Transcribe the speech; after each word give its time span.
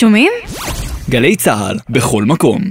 שומעים? 0.00 0.32
גלי 1.10 1.36
צה"ל, 1.36 1.78
בכל 1.90 2.24
מקום. 2.24 2.62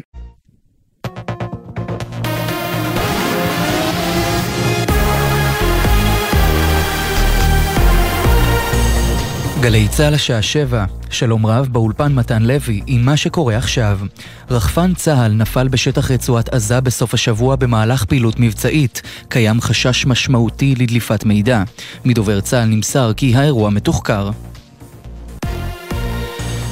גלי 9.62 9.88
צה"ל 9.88 10.14
השעה 10.14 10.42
שבע, 10.42 10.86
שלום 11.10 11.46
רב 11.46 11.68
באולפן 11.72 12.16
מתן 12.16 12.44
לוי 12.44 12.82
עם 12.88 13.06
מה 13.06 13.18
שקורה 13.18 13.58
עכשיו. 13.58 14.00
רחפן 14.50 14.94
צה"ל 14.94 15.32
נפל 15.32 15.68
בשטח 15.68 16.12
רצועת 16.12 16.50
עזה 16.50 16.82
בסוף 16.82 17.14
השבוע 17.14 17.56
במהלך 17.56 18.06
פעילות 18.06 18.40
מבצעית. 18.40 19.02
קיים 19.30 19.62
חשש 19.62 20.06
משמעותי 20.06 20.76
לדליפת 20.76 21.26
מידע. 21.26 21.64
מדובר 22.06 22.42
צה"ל 22.42 22.66
נמסר 22.66 23.14
כי 23.14 23.36
האירוע 23.36 23.70
מתוחקר. 23.70 24.30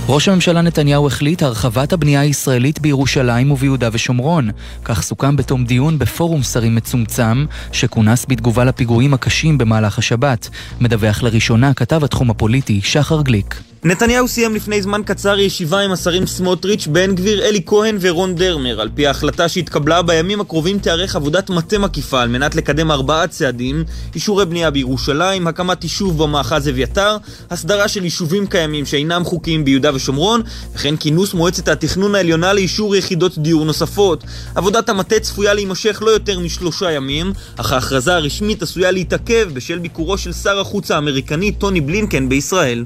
ראש 0.07 0.27
הממשלה 0.27 0.61
נתניהו 0.61 1.07
החליט 1.07 1.43
הרחבת 1.43 1.93
הבנייה 1.93 2.21
הישראלית 2.21 2.79
בירושלים 2.79 3.51
וביהודה 3.51 3.89
ושומרון. 3.91 4.49
כך 4.83 5.01
סוכם 5.01 5.35
בתום 5.35 5.65
דיון 5.65 5.99
בפורום 5.99 6.43
שרים 6.43 6.75
מצומצם, 6.75 7.45
שכונס 7.71 8.25
בתגובה 8.29 8.63
לפיגועים 8.63 9.13
הקשים 9.13 9.57
במהלך 9.57 9.97
השבת. 9.97 10.49
מדווח 10.81 11.23
לראשונה 11.23 11.73
כתב 11.73 12.03
התחום 12.03 12.29
הפוליטי 12.29 12.81
שחר 12.83 13.21
גליק. 13.21 13.74
נתניהו 13.87 14.27
סיים 14.27 14.55
לפני 14.55 14.81
זמן 14.81 15.01
קצר 15.05 15.39
ישיבה 15.39 15.79
עם 15.79 15.91
השרים 15.91 16.27
סמוטריץ', 16.27 16.87
בן 16.87 17.15
גביר, 17.15 17.45
אלי 17.45 17.61
כהן 17.65 17.97
ורון 18.01 18.35
דרמר. 18.35 18.81
על 18.81 18.89
פי 18.95 19.07
ההחלטה 19.07 19.49
שהתקבלה, 19.49 20.01
בימים 20.01 20.41
הקרובים 20.41 20.79
תיערך 20.79 21.15
עבודת 21.15 21.49
מטה 21.49 21.77
מקיפה 21.77 22.21
על 22.21 22.29
מנת 22.29 22.55
לקדם 22.55 22.91
ארבעה 22.91 23.27
צעדים, 23.27 23.83
אישורי 24.15 24.45
בנייה 24.45 24.71
בירושלים, 24.71 25.47
הקמת 25.47 25.83
יישוב 25.83 26.23
במאחז 26.23 26.69
אביתר, 26.69 27.17
הסדרה 27.49 27.87
של 27.87 28.03
יישובים 28.03 28.47
קיימים 28.47 28.85
שאינם 28.85 29.23
חוקיים 29.23 29.65
ביהודה 29.65 29.95
ושומרון, 29.95 30.41
וכן 30.75 30.97
כינוס 30.97 31.33
מועצת 31.33 31.67
התכנון 31.67 32.15
העליונה 32.15 32.53
לאישור 32.53 32.95
יחידות 32.95 33.37
דיור 33.37 33.65
נוספות. 33.65 34.23
עבודת 34.55 34.89
המטה 34.89 35.19
צפויה 35.19 35.53
להימשך 35.53 36.01
לא 36.05 36.11
יותר 36.11 36.39
משלושה 36.39 36.91
ימים, 36.91 37.33
אך 37.55 37.71
ההכרזה 37.71 38.15
הרשמית 38.15 38.61
עשויה 38.61 38.91
להתעכב 38.91 39.49
בשל 39.53 39.77
ביקורו 39.77 40.17
של 40.17 40.33
שר 40.33 40.59
החוץ 40.59 40.91
האמריקני 40.91 41.51
טוני 41.51 41.81
בלינקן 41.81 42.29
בישראל. 42.29 42.83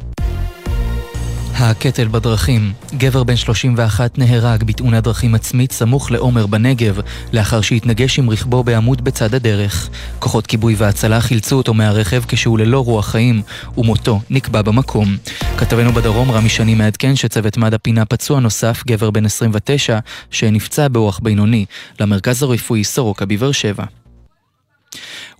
הקטל 1.59 2.07
בדרכים. 2.07 2.73
גבר 2.97 3.23
בן 3.23 3.35
31 3.35 4.17
נהרג 4.17 4.63
בתאונת 4.63 5.03
דרכים 5.03 5.35
עצמית 5.35 5.71
סמוך 5.71 6.11
לעומר 6.11 6.47
בנגב, 6.47 6.99
לאחר 7.33 7.61
שהתנגש 7.61 8.19
עם 8.19 8.29
רכבו 8.29 8.63
בעמוד 8.63 9.03
בצד 9.03 9.33
הדרך. 9.33 9.89
כוחות 10.19 10.47
כיבוי 10.47 10.75
והצלה 10.77 11.21
חילצו 11.21 11.55
אותו 11.55 11.73
מהרכב 11.73 12.23
כשהוא 12.27 12.59
ללא 12.59 12.79
רוח 12.79 13.07
חיים, 13.09 13.41
ומותו 13.77 14.21
נקבע 14.29 14.61
במקום. 14.61 15.17
כתבנו 15.57 15.91
בדרום 15.93 16.31
רמי 16.31 16.49
שני 16.49 16.75
מעדכן 16.75 17.15
שצוות 17.15 17.57
מד"א 17.57 17.77
פינה 17.77 18.05
פצוע 18.05 18.39
נוסף, 18.39 18.83
גבר 18.87 19.11
בן 19.11 19.25
29, 19.25 19.99
שנפצע 20.31 20.87
באורח 20.87 21.19
בינוני, 21.19 21.65
למרכז 21.99 22.43
הרפואי 22.43 22.83
סורוקה 22.83 23.25
בבאר 23.25 23.51
שבע. 23.51 23.98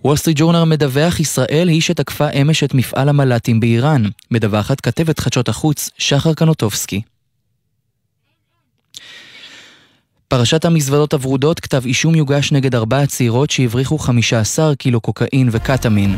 וול 0.04 0.16
סטריט 0.16 0.36
ג'ורנר 0.38 0.64
מדווח 0.64 1.20
ישראל 1.20 1.68
היא 1.68 1.80
שתקפה 1.80 2.30
אמש 2.30 2.64
את 2.64 2.74
מפעל 2.74 3.08
המל"טים 3.08 3.60
באיראן. 3.60 4.02
מדווחת 4.30 4.80
כתבת 4.80 5.18
חדשות 5.18 5.48
החוץ 5.48 5.90
שחר 5.98 6.34
קנוטובסקי. 6.34 7.02
פרשת 10.28 10.64
המזוודות 10.64 11.12
הוורודות, 11.12 11.60
כתב 11.60 11.82
אישום 11.86 12.14
יוגש 12.14 12.52
נגד 12.52 12.74
ארבע 12.74 13.06
צעירות 13.06 13.50
שהבריחו 13.50 13.98
15 13.98 14.74
קילו 14.76 15.00
קוקאין 15.00 15.48
וקטמין. 15.52 16.16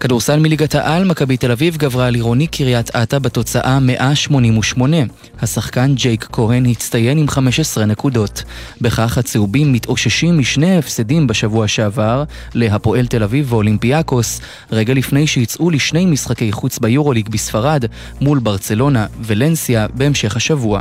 כדורסל 0.00 0.40
מליגת 0.40 0.74
העל, 0.74 1.04
מכבי 1.04 1.36
תל 1.36 1.50
אביב 1.50 1.76
גברה 1.76 2.06
על 2.06 2.14
עירוני 2.14 2.46
קריית 2.46 2.96
אתא 2.96 3.18
בתוצאה 3.18 3.80
188. 3.80 4.96
השחקן 5.42 5.94
ג'ייק 5.94 6.28
כהן 6.32 6.66
הצטיין 6.66 7.18
עם 7.18 7.28
15 7.28 7.84
נקודות. 7.84 8.42
בכך 8.80 9.18
הצהובים 9.18 9.72
מתאוששים 9.72 10.38
משני 10.38 10.76
ההפסדים 10.76 11.26
בשבוע 11.26 11.68
שעבר 11.68 12.24
להפועל 12.54 13.06
תל 13.06 13.22
אביב 13.22 13.52
ואולימפיאקוס, 13.52 14.40
רגע 14.72 14.94
לפני 14.94 15.26
שיצאו 15.26 15.70
לשני 15.70 16.06
משחקי 16.06 16.52
חוץ 16.52 16.78
ביורוליג 16.78 17.28
בספרד 17.28 17.84
מול 18.20 18.38
ברצלונה 18.38 19.06
ולנסיה 19.22 19.86
בהמשך 19.94 20.36
השבוע. 20.36 20.80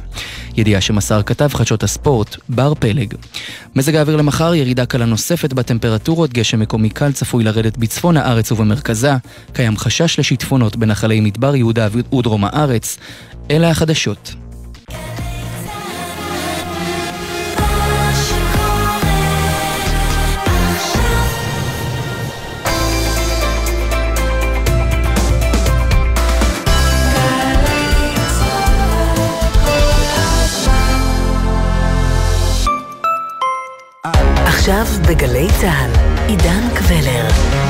ידיעה 0.57 0.81
שמסר 0.81 1.21
כתב 1.23 1.49
חדשות 1.53 1.83
הספורט, 1.83 2.35
בר 2.49 2.73
פלג. 2.79 3.13
מזג 3.75 3.95
האוויר 3.95 4.15
למחר, 4.15 4.55
ירידה 4.55 4.85
קלה 4.85 5.05
נוספת 5.05 5.53
בטמפרטורות, 5.53 6.33
גשם 6.33 6.59
מקומי 6.59 6.89
קל 6.89 7.11
צפוי 7.11 7.43
לרדת 7.43 7.77
בצפון 7.77 8.17
הארץ 8.17 8.51
ובמרכזה. 8.51 9.06
קיים 9.53 9.77
חשש 9.77 10.19
לשיטפונות 10.19 10.75
בנחלי 10.75 11.19
מדבר 11.19 11.55
יהודה 11.55 11.87
ודרום 11.91 12.45
הארץ. 12.45 12.97
אלה 13.51 13.69
החדשות. 13.69 14.33
עכשיו 34.45 34.85
בגלי 35.09 35.47
צה"ל, 35.61 35.91
עידן 36.27 36.67
קבלר. 36.75 37.66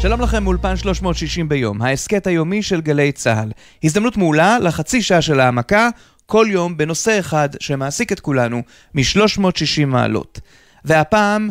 שלום 0.00 0.20
לכם 0.20 0.42
מאולפן 0.42 0.76
360 0.76 1.48
ביום, 1.48 1.82
ההסכת 1.82 2.26
היומי 2.26 2.62
של 2.62 2.80
גלי 2.80 3.12
צה"ל. 3.12 3.52
הזדמנות 3.84 4.16
מעולה 4.16 4.58
לחצי 4.58 5.02
שעה 5.02 5.22
של 5.22 5.40
העמקה, 5.40 5.88
כל 6.26 6.46
יום 6.50 6.76
בנושא 6.76 7.18
אחד 7.18 7.48
שמעסיק 7.60 8.12
את 8.12 8.20
כולנו 8.20 8.62
מ-360 8.94 9.86
מעלות. 9.86 10.40
והפעם, 10.84 11.50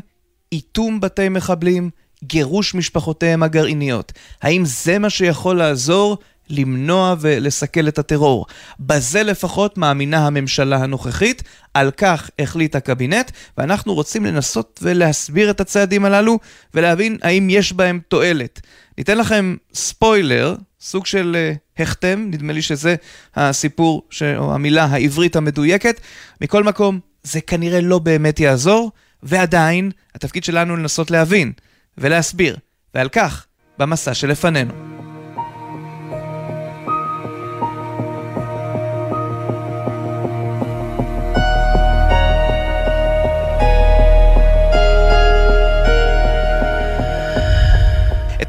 איתום 0.52 1.00
בתי 1.00 1.30
מחבלים, 1.30 1.90
גירוש 2.24 2.76
משפחותיהם 2.76 3.44
הגרעיניות. 3.44 4.12
האם 4.42 4.66
זה 4.66 5.00
מה 5.00 5.10
שיכול 5.10 5.58
לעזור 5.58 6.18
למנוע 6.50 7.16
ולסכל 7.20 7.88
את 7.88 8.00
הטרור. 8.00 8.46
בזה 8.80 9.24
לפחות 9.24 9.78
מאמינה 9.78 10.28
הממשלה 10.28 10.78
הנוכחית, 10.78 11.44
על 11.74 11.92
כך 11.92 12.30
החליט 12.40 12.76
הקבינט, 12.76 13.32
ואנחנו 13.58 13.94
רוצים 13.94 14.26
לנסות 14.26 14.80
ולהסביר 14.84 15.50
את 15.50 15.62
הצעדים 15.62 16.06
הללו 16.06 16.40
ולהבין 16.74 17.18
האם 17.22 17.48
יש 17.50 17.74
בהם 17.74 18.00
תועלת. 18.08 18.62
ניתן 18.98 19.18
לכם 19.18 19.56
ספוילר, 19.74 20.56
סוג 20.82 21.06
של 21.06 21.38
uh, 21.56 21.82
החתם, 21.82 22.28
נדמה 22.32 22.54
לי 22.54 22.62
שזה 22.62 22.96
הסיפור, 23.36 24.04
ש... 24.10 24.24
או 24.24 24.54
המילה 24.54 24.86
העברית 24.86 25.36
המדויקת. 25.36 26.02
מכל 26.42 26.64
מקום, 26.64 27.00
זה 27.24 27.42
כנראה 27.42 27.82
לא 27.82 28.00
באמת 28.00 28.40
יעזור, 28.40 28.92
ועדיין, 29.24 29.92
התפקיד 30.16 30.44
שלנו 30.44 30.76
לנסות 30.76 31.12
להבין 31.12 31.52
ולהסביר, 31.98 32.58
ועל 32.96 33.10
כך, 33.10 33.46
במסע 33.78 34.14
שלפנינו. 34.14 34.89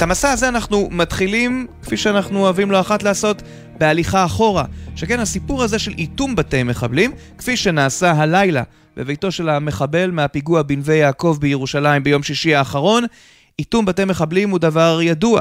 את 0.00 0.03
המסע 0.03 0.31
הזה 0.33 0.49
אנחנו 0.49 0.88
מתחילים, 0.91 1.66
כפי 1.83 1.97
שאנחנו 1.97 2.38
אוהבים 2.38 2.71
לא 2.71 2.81
אחת 2.81 3.03
לעשות, 3.03 3.43
בהליכה 3.78 4.25
אחורה. 4.25 4.65
שכן 4.97 5.21
הסיפור 5.21 5.62
הזה 5.62 5.78
של 5.78 5.94
איתום 5.99 6.37
בתי 6.37 6.62
מחבלים, 6.62 7.12
כפי 7.38 7.56
שנעשה 7.56 8.12
הלילה 8.12 8.62
בביתו 8.97 9.33
של 9.33 9.49
המחבל 9.49 10.11
מהפיגוע 10.11 10.62
בנווה 10.62 10.94
יעקב 10.94 11.37
בירושלים 11.41 12.03
ביום 12.03 12.22
שישי 12.22 12.55
האחרון, 12.55 13.05
איתום 13.59 13.84
בתי 13.84 14.05
מחבלים 14.05 14.50
הוא 14.50 14.58
דבר 14.58 14.99
ידוע. 15.02 15.41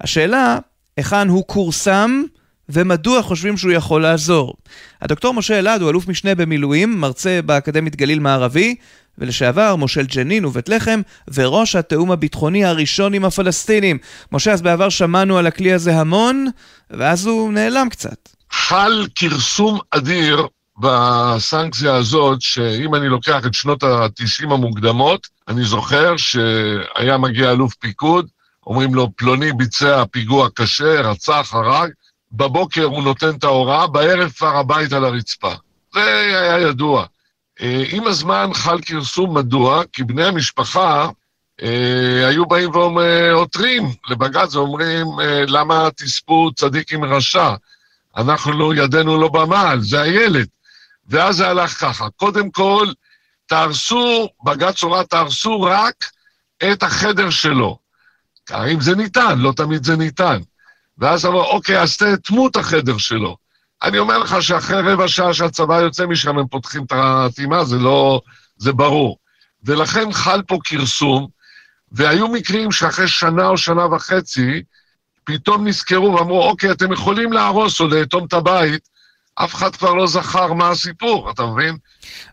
השאלה, 0.00 0.58
היכן 0.96 1.28
הוא 1.28 1.44
כורסם 1.46 2.22
ומדוע 2.72 3.22
חושבים 3.22 3.56
שהוא 3.56 3.72
יכול 3.72 4.02
לעזור. 4.02 4.54
הדוקטור 5.02 5.34
משה 5.34 5.58
אלעד 5.58 5.82
הוא 5.82 5.90
אלוף 5.90 6.08
משנה 6.08 6.34
במילואים, 6.34 7.00
מרצה 7.00 7.40
באקדמית 7.44 7.96
גליל 7.96 8.18
מערבי, 8.18 8.74
ולשעבר 9.18 9.76
מושל 9.76 10.06
ג'נין 10.06 10.44
ובית 10.44 10.68
לחם, 10.68 11.00
וראש 11.34 11.76
התאום 11.76 12.10
הביטחוני 12.10 12.64
הראשון 12.64 13.14
עם 13.14 13.24
הפלסטינים. 13.24 13.98
משה, 14.32 14.52
אז 14.52 14.62
בעבר 14.62 14.88
שמענו 14.88 15.38
על 15.38 15.46
הכלי 15.46 15.72
הזה 15.72 15.96
המון, 15.96 16.46
ואז 16.90 17.26
הוא 17.26 17.52
נעלם 17.52 17.88
קצת. 17.88 18.28
חל 18.52 19.06
כרסום 19.14 19.78
אדיר 19.90 20.46
בסנקציה 20.78 21.94
הזאת, 21.94 22.42
שאם 22.42 22.94
אני 22.94 23.08
לוקח 23.08 23.46
את 23.46 23.54
שנות 23.54 23.82
ה-90 23.82 24.52
המוקדמות, 24.52 25.28
אני 25.48 25.64
זוכר 25.64 26.16
שהיה 26.16 27.18
מגיע 27.18 27.50
אלוף 27.50 27.74
פיקוד, 27.74 28.26
אומרים 28.66 28.94
לו, 28.94 29.08
פלוני 29.16 29.52
ביצע 29.52 30.04
פיגוע 30.10 30.48
קשה, 30.54 31.00
רצח, 31.00 31.54
הרג, 31.54 31.90
בבוקר 32.32 32.84
הוא 32.84 33.02
נותן 33.02 33.30
את 33.30 33.44
ההוראה, 33.44 33.86
בערב 33.86 34.30
כבר 34.30 34.56
הביתה 34.56 34.98
לרצפה. 34.98 35.52
זה 35.94 36.00
היה 36.04 36.60
ידוע. 36.60 37.06
אה, 37.60 37.84
עם 37.92 38.06
הזמן 38.06 38.50
חל 38.54 38.80
כרסום, 38.80 39.36
מדוע? 39.36 39.82
כי 39.92 40.04
בני 40.04 40.24
המשפחה 40.24 41.08
אה, 41.62 42.28
היו 42.28 42.46
באים 42.46 42.70
ועותרים 42.70 43.84
לבג"ץ 44.08 44.54
ואומרים, 44.54 45.06
אה, 45.20 45.44
למה 45.46 45.88
תספו 45.96 46.50
צדיק 46.54 46.92
עם 46.92 47.04
רשע? 47.04 47.54
אנחנו 48.16 48.52
לא, 48.52 48.74
ידינו 48.74 49.20
לא 49.20 49.28
במעל, 49.28 49.80
זה 49.80 50.02
הילד. 50.02 50.46
ואז 51.08 51.36
זה 51.36 51.48
הלך 51.48 51.80
ככה, 51.80 52.10
קודם 52.10 52.50
כל, 52.50 52.86
תהרסו, 53.46 54.28
בג"ץ 54.44 54.82
הורה, 54.82 55.04
תהרסו 55.04 55.60
רק 55.60 56.04
את 56.72 56.82
החדר 56.82 57.30
שלו. 57.30 57.78
אם 58.72 58.80
זה 58.80 58.96
ניתן, 58.96 59.38
לא 59.38 59.52
תמיד 59.56 59.84
זה 59.84 59.96
ניתן. 59.96 60.40
ואז 61.00 61.26
אמרו, 61.26 61.42
אוקיי, 61.42 61.82
אז 61.82 61.96
תאטמו 61.96 62.48
את 62.48 62.56
החדר 62.56 62.98
שלו. 62.98 63.36
אני 63.82 63.98
אומר 63.98 64.18
לך 64.18 64.42
שאחרי 64.42 64.92
רבע 64.92 65.08
שעה 65.08 65.34
שהצבא 65.34 65.80
יוצא 65.80 66.06
משם, 66.06 66.38
הם 66.38 66.46
פותחים 66.46 66.84
את 66.84 66.92
האטימה, 66.92 67.64
זה 67.64 67.78
לא... 67.78 68.20
זה 68.56 68.72
ברור. 68.72 69.18
ולכן 69.64 70.12
חל 70.12 70.42
פה 70.42 70.58
כרסום, 70.64 71.28
והיו 71.92 72.28
מקרים 72.28 72.72
שאחרי 72.72 73.08
שנה 73.08 73.48
או 73.48 73.58
שנה 73.58 73.86
וחצי, 73.86 74.62
פתאום 75.24 75.66
נזכרו 75.66 76.14
ואמרו, 76.14 76.42
אוקיי, 76.42 76.70
אתם 76.70 76.92
יכולים 76.92 77.32
להרוס 77.32 77.80
או 77.80 77.88
לאטום 77.88 78.26
את 78.26 78.32
הבית, 78.32 78.88
אף 79.34 79.54
אחד 79.54 79.76
כבר 79.76 79.94
לא 79.94 80.06
זכר 80.06 80.52
מה 80.52 80.70
הסיפור, 80.70 81.30
אתה 81.30 81.46
מבין? 81.46 81.76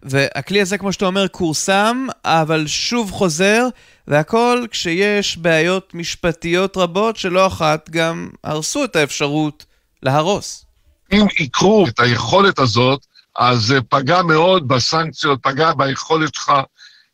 והכלי 0.04 0.62
הזה, 0.62 0.78
כמו 0.78 0.94
שאתה 0.94 1.06
אומר, 1.06 1.28
כורסם, 1.28 2.08
אבל 2.26 2.68
שוב 2.68 3.12
חוזר, 3.12 3.68
והכל 4.08 4.66
כשיש 4.72 5.38
בעיות 5.38 5.94
משפטיות 5.94 6.78
רבות 6.78 7.18
שלא 7.18 7.48
אחת 7.48 7.90
גם 7.90 8.30
הרסו 8.44 8.84
את 8.84 8.96
האפשרות 8.96 9.66
להרוס. 10.04 10.66
אם 11.12 11.26
יקרו 11.40 11.88
את 11.88 12.00
היכולת 12.00 12.60
הזאת, 12.60 13.06
אז 13.36 13.60
זה 13.62 13.82
פגע 13.82 14.22
מאוד 14.22 14.68
בסנקציות, 14.68 15.40
פגע 15.44 15.74
ביכולת 15.74 16.36
שלך 16.36 16.52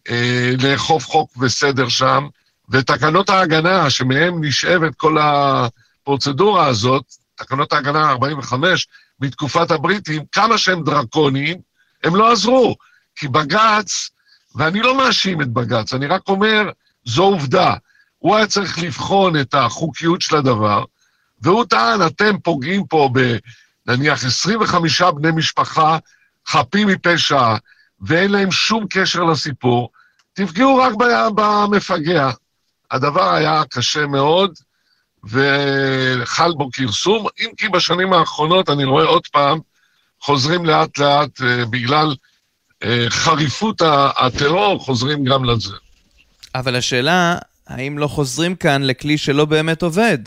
אה, 0.10 0.52
לאכוף 0.64 1.08
חוק 1.08 1.38
וסדר 1.38 1.90
שם, 1.90 2.28
ותקנות 2.70 3.30
ההגנה, 3.30 3.90
שמהן 3.90 4.34
נשאבת 4.42 4.96
כל 4.96 5.18
הפרוצדורה 5.22 6.68
הזאת, 6.68 7.04
תקנות 7.36 7.74
ההגנה 7.74 8.10
45 8.10 8.88
מתקופת 9.24 9.72
הבריטים, 9.72 10.24
כמה 10.32 10.58
שהם 10.58 10.84
דרקוניים, 10.84 11.58
הם 12.04 12.16
לא 12.16 12.32
עזרו. 12.32 12.76
כי 13.16 13.28
בג"ץ, 13.28 14.10
ואני 14.56 14.80
לא 14.80 14.98
מאשים 14.98 15.42
את 15.42 15.48
בג"ץ, 15.48 15.94
אני 15.94 16.08
רק 16.08 16.28
אומר, 16.28 16.70
זו 17.06 17.24
עובדה. 17.24 17.74
הוא 18.18 18.36
היה 18.36 18.48
צריך 18.48 18.80
לבחון 18.80 19.40
את 19.40 19.54
החוקיות 19.54 20.22
של 20.22 20.36
הדבר, 20.36 20.84
והוא 21.42 21.66
טען, 21.66 22.08
אתם 22.08 22.40
פוגעים 22.40 22.86
פה 22.88 23.10
בנניח 23.86 24.26
25 24.26 25.02
בני 25.02 25.32
משפחה 25.32 25.98
חפים 26.48 26.88
מפשע, 26.88 27.56
ואין 28.02 28.32
להם 28.32 28.52
שום 28.52 28.86
קשר 28.90 29.24
לסיפור, 29.24 29.90
תפגעו 30.34 30.78
רק 30.78 30.94
במפגע. 31.36 32.30
הדבר 32.92 33.34
היה 33.34 33.64
קשה 33.70 34.08
מאוד, 34.08 34.54
וחל 35.24 36.52
בו 36.52 36.70
כרסום, 36.74 37.28
אם 37.40 37.50
כי 37.58 37.70
בשנים 37.70 38.14
האחרונות 38.14 38.70
אני 38.70 38.84
רואה 38.84 39.06
עוד 39.06 39.28
פעם, 39.28 39.60
חוזרים 40.22 40.66
לאט 40.66 40.98
לאט 40.98 41.42
אה, 41.42 41.66
בגלל 41.66 42.16
אה, 42.84 43.06
חריפות 43.10 43.82
הטרור, 44.18 44.80
חוזרים 44.80 45.24
גם 45.24 45.46
לזה. 45.46 45.74
אבל 46.56 46.76
השאלה, 46.76 47.38
האם 47.68 47.98
לא 47.98 48.08
חוזרים 48.08 48.56
כאן 48.56 48.84
לכלי 48.84 49.18
שלא 49.18 49.46
באמת 49.46 49.82
עובד? 49.82 50.18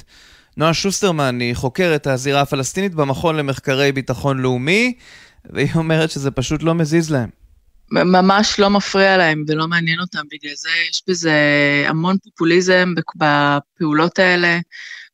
נועה 0.56 0.74
שוסטרמן 0.74 1.40
היא 1.40 1.54
חוקרת 1.54 2.06
הזירה 2.06 2.40
הפלסטינית 2.40 2.94
במכון 2.94 3.36
למחקרי 3.36 3.92
ביטחון 3.92 4.38
לאומי, 4.38 4.94
והיא 5.44 5.68
אומרת 5.74 6.10
שזה 6.10 6.30
פשוט 6.30 6.62
לא 6.62 6.74
מזיז 6.74 7.10
להם. 7.10 7.45
ממש 7.90 8.60
לא 8.60 8.70
מפריע 8.70 9.16
להם 9.16 9.44
ולא 9.48 9.68
מעניין 9.68 10.00
אותם, 10.00 10.22
בגלל 10.32 10.54
זה 10.54 10.68
יש 10.90 11.02
בזה 11.08 11.32
המון 11.86 12.16
פופוליזם 12.24 12.94
בפעולות 13.16 14.18
האלה. 14.18 14.58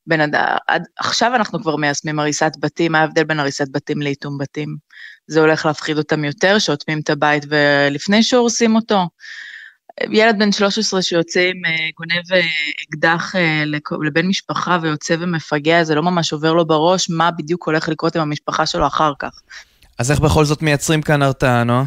בין 0.07 0.21
עד, 0.21 0.35
עד, 0.69 0.85
עכשיו 0.99 1.35
אנחנו 1.35 1.63
כבר 1.63 1.77
מיישמים 1.77 2.19
הריסת 2.19 2.53
בתים, 2.61 2.93
מה 2.93 3.01
ההבדל 3.01 3.25
בין 3.25 3.41
הריסת 3.41 3.67
בתים 3.71 4.03
לאיטום 4.03 4.39
בתים? 4.39 4.77
זה 5.27 5.41
הולך 5.41 5.67
להפחיד 5.67 5.99
אותם 5.99 6.25
יותר, 6.25 6.59
שאוטמים 6.59 7.01
את 7.01 7.11
הבית 7.11 7.45
ולפני 7.49 8.23
שהורסים 8.23 8.77
אותו. 8.77 9.09
ילד 10.11 10.39
בן 10.39 10.53
13 10.53 11.03
שיוצא 11.03 11.41
עם 11.41 11.65
אה, 11.67 11.89
גונב 11.97 12.33
אה, 12.33 12.41
אקדח 12.89 13.37
אה, 13.37 13.65
לבן 14.03 14.27
משפחה 14.27 14.79
ויוצא 14.83 15.17
ומפגע, 15.21 15.85
זה 15.85 15.95
לא 15.95 16.03
ממש 16.03 16.33
עובר 16.33 16.53
לו 16.53 16.67
בראש 16.67 17.11
מה 17.11 17.31
בדיוק 17.31 17.67
הולך 17.67 17.89
לקרות 17.89 18.17
עם 18.17 18.23
המשפחה 18.23 18.67
שלו 18.67 18.87
אחר 18.87 19.13
כך. 19.19 19.41
אז 19.99 20.11
איך 20.11 20.21
בכל 20.21 20.45
זאת 20.45 20.63
מייצרים 20.63 21.03
כאן 21.03 21.23
הרתעה, 21.23 21.65
נועה? 21.65 21.85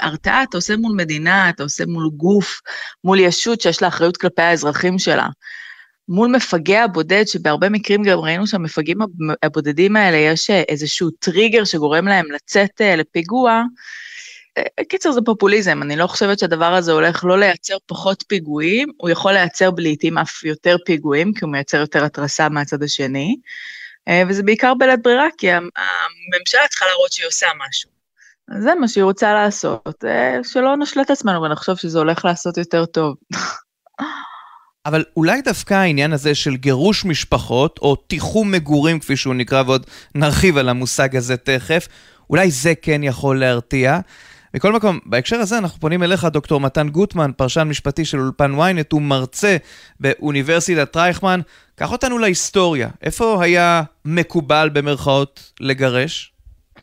הרתעה 0.00 0.42
אתה 0.42 0.56
עושה 0.56 0.76
מול 0.76 0.92
מדינה, 0.96 1.48
אתה 1.48 1.62
עושה 1.62 1.86
מול 1.86 2.10
גוף, 2.16 2.60
מול 3.04 3.20
ישות 3.20 3.60
שיש 3.60 3.82
לה 3.82 3.88
אחריות 3.88 4.16
כלפי 4.16 4.42
האזרחים 4.42 4.98
שלה. 4.98 5.28
מול 6.08 6.28
מפגע 6.28 6.86
בודד, 6.86 7.24
שבהרבה 7.26 7.68
מקרים 7.68 8.02
גם 8.02 8.18
ראינו 8.18 8.46
שהמפגעים 8.46 8.98
הבודדים 9.42 9.96
האלה, 9.96 10.16
יש 10.16 10.50
איזשהו 10.50 11.10
טריגר 11.10 11.64
שגורם 11.64 12.08
להם 12.08 12.32
לצאת 12.32 12.80
לפיגוע, 12.80 13.62
אה, 14.58 14.84
קיצר 14.88 15.12
זה 15.12 15.20
פופוליזם, 15.24 15.82
אני 15.82 15.96
לא 15.96 16.06
חושבת 16.06 16.38
שהדבר 16.38 16.74
הזה 16.74 16.92
הולך 16.92 17.24
לא 17.24 17.38
לייצר 17.38 17.76
פחות 17.86 18.24
פיגועים, 18.28 18.88
הוא 18.96 19.10
יכול 19.10 19.32
לייצר 19.32 19.70
לעיתים 19.78 20.18
אף 20.18 20.44
יותר 20.44 20.76
פיגועים, 20.86 21.32
כי 21.34 21.40
הוא 21.42 21.52
מייצר 21.52 21.76
יותר 21.76 22.04
התרסה 22.04 22.48
מהצד 22.48 22.82
השני, 22.82 23.36
אה, 24.08 24.22
וזה 24.28 24.42
בעיקר 24.42 24.74
בלית 24.74 25.02
ברירה, 25.02 25.26
כי 25.38 25.50
הממשלה 25.50 26.68
צריכה 26.70 26.86
להראות 26.86 27.12
שהיא 27.12 27.26
עושה 27.26 27.46
משהו. 27.68 27.91
זה 28.58 28.74
מה 28.74 28.88
שהיא 28.88 29.04
רוצה 29.04 29.34
לעשות, 29.34 30.04
אה, 30.04 30.38
שלא 30.44 30.76
נשלט 30.76 31.10
עצמנו 31.10 31.42
ונחשוב 31.42 31.76
שזה 31.76 31.98
הולך 31.98 32.24
לעשות 32.24 32.56
יותר 32.58 32.84
טוב. 32.84 33.14
אבל 34.86 35.04
אולי 35.16 35.42
דווקא 35.42 35.74
העניין 35.74 36.12
הזה 36.12 36.34
של 36.34 36.56
גירוש 36.56 37.04
משפחות, 37.04 37.78
או 37.82 37.96
תיחום 37.96 38.50
מגורים 38.50 39.00
כפי 39.00 39.16
שהוא 39.16 39.34
נקרא, 39.34 39.62
ועוד 39.66 39.86
נרחיב 40.14 40.58
על 40.58 40.68
המושג 40.68 41.16
הזה 41.16 41.36
תכף, 41.36 41.88
אולי 42.30 42.50
זה 42.50 42.74
כן 42.82 43.02
יכול 43.02 43.40
להרתיע. 43.40 44.00
מכל 44.54 44.72
מקום, 44.72 44.98
בהקשר 45.06 45.36
הזה 45.36 45.58
אנחנו 45.58 45.80
פונים 45.80 46.02
אליך, 46.02 46.24
דוקטור 46.24 46.60
מתן 46.60 46.88
גוטמן, 46.88 47.30
פרשן 47.36 47.62
משפטי 47.62 48.04
של 48.04 48.20
אולפן 48.20 48.54
ynet, 48.54 48.88
הוא 48.92 49.02
מרצה 49.02 49.56
באוניברסיטת 50.00 50.96
רייכמן. 50.96 51.40
קח 51.74 51.92
אותנו 51.92 52.18
להיסטוריה, 52.18 52.88
איפה 53.02 53.44
היה 53.44 53.82
מקובל 54.04 54.70
במרכאות 54.72 55.52
לגרש? 55.60 56.31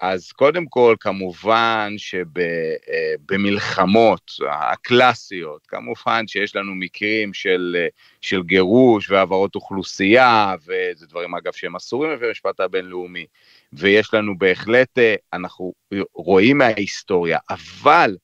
אז 0.02 0.32
קודם 0.32 0.66
כל, 0.66 0.96
כמובן 1.00 1.94
שבמלחמות 3.28 4.32
הקלאסיות, 4.52 5.68
כמובן 5.68 6.28
שיש 6.28 6.56
לנו 6.56 6.76
מקרים 6.76 7.34
של, 7.34 7.86
של 8.22 8.44
גירוש 8.44 9.12
והעברות 9.12 9.56
אוכלוסייה, 9.56 10.56
וזה 10.62 11.08
דברים 11.08 11.36
אגב 11.36 11.54
שהם 11.54 11.76
אסורים 11.76 12.12
לפי 12.12 12.26
המשפט 12.26 12.60
הבינלאומי. 12.60 13.26
ויש 13.74 14.14
לנו 14.14 14.38
בהחלט, 14.38 14.98
אה, 14.98 15.16
אנחנו 15.34 15.74
רואים 16.14 16.58
מההיסטוריה, 16.58 17.40
אבל 17.50 18.18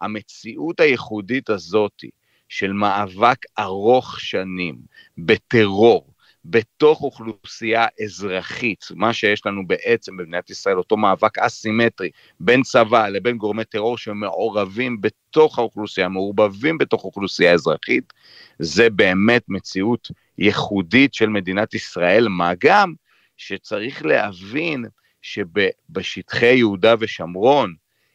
המציאות 0.00 0.80
הייחודית 0.80 1.50
הזאת 1.50 2.04
של 2.48 2.72
מאבק 2.72 3.38
ארוך 3.58 4.20
שנים 4.20 4.76
בטרור, 5.18 6.09
בתוך 6.44 7.02
אוכלוסייה 7.02 7.86
אזרחית, 8.04 8.84
מה 8.94 9.12
שיש 9.12 9.46
לנו 9.46 9.66
בעצם 9.66 10.16
במדינת 10.16 10.50
ישראל, 10.50 10.78
אותו 10.78 10.96
מאבק 10.96 11.38
אסימטרי 11.38 12.10
בין 12.40 12.62
צבא 12.62 13.08
לבין 13.08 13.36
גורמי 13.38 13.64
טרור 13.64 13.98
שמעורבים 13.98 15.00
בתוך 15.00 15.58
האוכלוסייה, 15.58 16.08
מעורבבים 16.08 16.78
בתוך 16.78 17.04
אוכלוסייה 17.04 17.52
אזרחית, 17.52 18.12
זה 18.58 18.90
באמת 18.90 19.42
מציאות 19.48 20.08
ייחודית 20.38 21.14
של 21.14 21.28
מדינת 21.28 21.74
ישראל, 21.74 22.28
מה 22.28 22.52
גם 22.58 22.94
שצריך 23.36 24.04
להבין 24.04 24.84
שבשטחי 25.22 26.54
יהודה 26.54 26.94
ושומרון 27.00 27.74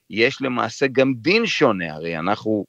יש 0.10 0.41
למעשה 0.41 0.88
גם 0.88 1.13
דין 1.17 1.46
שונה, 1.46 1.94
הרי 1.94 2.17
אנחנו 2.17 2.65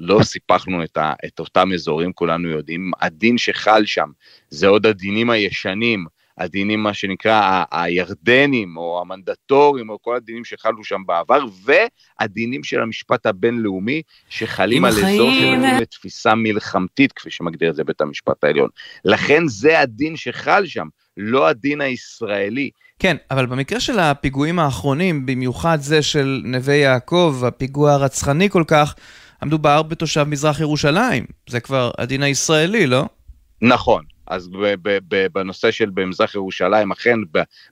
לא 0.00 0.22
סיפחנו 0.22 0.84
את, 0.84 0.96
ה, 0.96 1.12
את 1.26 1.40
אותם 1.40 1.72
אזורים, 1.72 2.12
כולנו 2.12 2.48
יודעים, 2.48 2.90
הדין 3.00 3.38
שחל 3.38 3.84
שם 3.84 4.08
זה 4.50 4.68
עוד 4.68 4.86
הדינים 4.86 5.30
הישנים, 5.30 6.06
הדינים 6.38 6.82
מה 6.82 6.94
שנקרא 6.94 7.64
הירדנים 7.70 8.76
או 8.76 9.00
המנדטורים 9.00 9.90
או 9.90 9.98
כל 10.02 10.16
הדינים 10.16 10.44
שחלו 10.44 10.84
שם 10.84 11.02
בעבר 11.06 11.44
והדינים 11.64 12.64
של 12.64 12.82
המשפט 12.82 13.26
הבינלאומי 13.26 14.02
שחלים 14.28 14.84
על 14.84 14.92
אזור 14.92 15.32
שנותנים 15.32 15.80
לתפיסה 15.80 16.34
מלחמתית 16.34 17.12
כפי 17.12 17.30
שמגדיר 17.30 17.70
את 17.70 17.74
זה 17.74 17.84
בית 17.84 18.00
המשפט 18.00 18.44
העליון. 18.44 18.68
לכן 19.04 19.48
זה 19.48 19.80
הדין 19.80 20.16
שחל 20.16 20.66
שם, 20.66 20.86
לא 21.16 21.48
הדין 21.48 21.80
הישראלי. 21.80 22.70
כן, 22.98 23.16
אבל 23.30 23.46
במקרה 23.46 23.80
של 23.80 23.98
הפיגועים 23.98 24.58
האחרונים, 24.58 25.26
במיוחד 25.26 25.78
זה 25.80 26.02
של 26.02 26.42
נווה 26.44 26.74
יעקב, 26.74 27.42
הפיגוע 27.46 27.92
הרצחני 27.92 28.50
כל 28.50 28.64
כך, 28.66 28.94
המדובר 29.40 29.82
בתושב 29.82 30.24
מזרח 30.24 30.60
ירושלים. 30.60 31.26
זה 31.48 31.60
כבר 31.60 31.90
הדין 31.98 32.22
הישראלי, 32.22 32.86
לא? 32.86 33.04
נכון. 33.62 34.04
אז 34.26 34.50
בנושא 35.32 35.70
של 35.70 35.90
במזרח 35.90 36.34
ירושלים, 36.34 36.92
אכן 36.92 37.18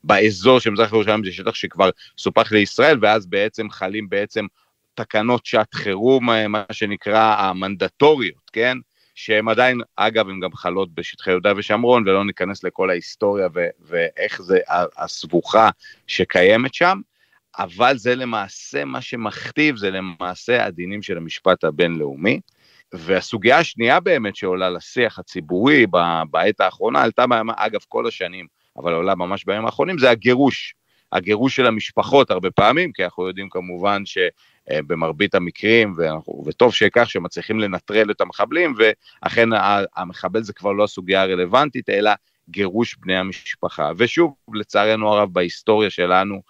באזור 0.05 0.61
של 0.61 0.71
מזרח 0.71 0.93
ירושלים 0.93 1.25
זה 1.25 1.33
שטח 1.33 1.55
שכבר 1.55 1.91
סופח 2.19 2.53
לישראל, 2.53 2.99
ואז 3.03 3.27
בעצם 3.27 3.71
חלים 3.71 4.09
בעצם 4.09 4.47
תקנות 4.95 5.47
שעת 5.47 5.75
חירום, 5.75 6.27
מה 6.49 6.65
שנקרא 6.73 7.35
המנדטוריות, 7.39 8.51
כן? 8.53 8.79
שהן 9.15 9.49
עדיין, 9.49 9.81
אגב, 9.97 10.29
הן 10.29 10.41
גם 10.41 10.53
חלות 10.53 10.95
בשטחי 10.95 11.31
יהודה 11.31 11.53
ושומרון, 11.57 12.09
ולא 12.09 12.25
ניכנס 12.25 12.65
לכל 12.65 12.91
ההיסטוריה 12.91 13.49
ו- 13.55 13.69
ואיך 13.81 14.43
זה 14.43 14.59
הסבוכה 14.97 15.71
שקיימת 16.07 16.75
שם, 16.75 17.01
אבל 17.59 17.99
זה 17.99 18.15
למעשה 18.15 18.85
מה 18.85 19.01
שמכתיב, 19.01 19.77
זה 19.77 19.91
למעשה 19.91 20.65
הדינים 20.65 21.03
של 21.03 21.17
המשפט 21.17 21.65
הבינלאומי. 21.65 22.41
והסוגיה 22.93 23.59
השנייה 23.59 24.01
באמת 24.01 24.37
שעולה 24.37 24.71
לשיח 24.71 25.19
הציבורי 25.19 25.87
בעת 26.31 26.61
האחרונה, 26.61 27.03
עלתה, 27.03 27.25
אגב, 27.57 27.81
כל 27.89 28.07
השנים, 28.07 28.47
אבל 28.77 28.93
עולה 28.93 29.15
ממש 29.15 29.45
בימים 29.45 29.67
האחרונים, 29.67 29.99
זה 29.99 30.11
הגירוש. 30.11 30.75
הגירוש 31.13 31.57
של 31.57 31.67
המשפחות 31.67 32.31
הרבה 32.31 32.51
פעמים, 32.51 32.93
כי 32.93 33.05
אנחנו 33.05 33.29
יודעים 33.29 33.49
כמובן 33.49 34.03
שבמרבית 34.05 35.35
המקרים, 35.35 35.95
ואנחנו, 35.97 36.43
וטוב 36.47 36.75
שכך, 36.75 37.11
שמצליחים 37.11 37.61
לנטרל 37.61 38.11
את 38.11 38.21
המחבלים, 38.21 38.75
ואכן 38.79 39.49
המחבל 39.97 40.43
זה 40.43 40.53
כבר 40.53 40.73
לא 40.73 40.85
הסוגיה 40.85 41.23
הרלוונטית, 41.23 41.89
אלא 41.91 42.11
גירוש 42.51 42.97
בני 42.97 43.17
המשפחה. 43.17 43.91
ושוב, 43.97 44.35
לצערנו 44.55 45.09
הרב, 45.13 45.33
בהיסטוריה 45.33 45.91
שלנו, 45.91 46.43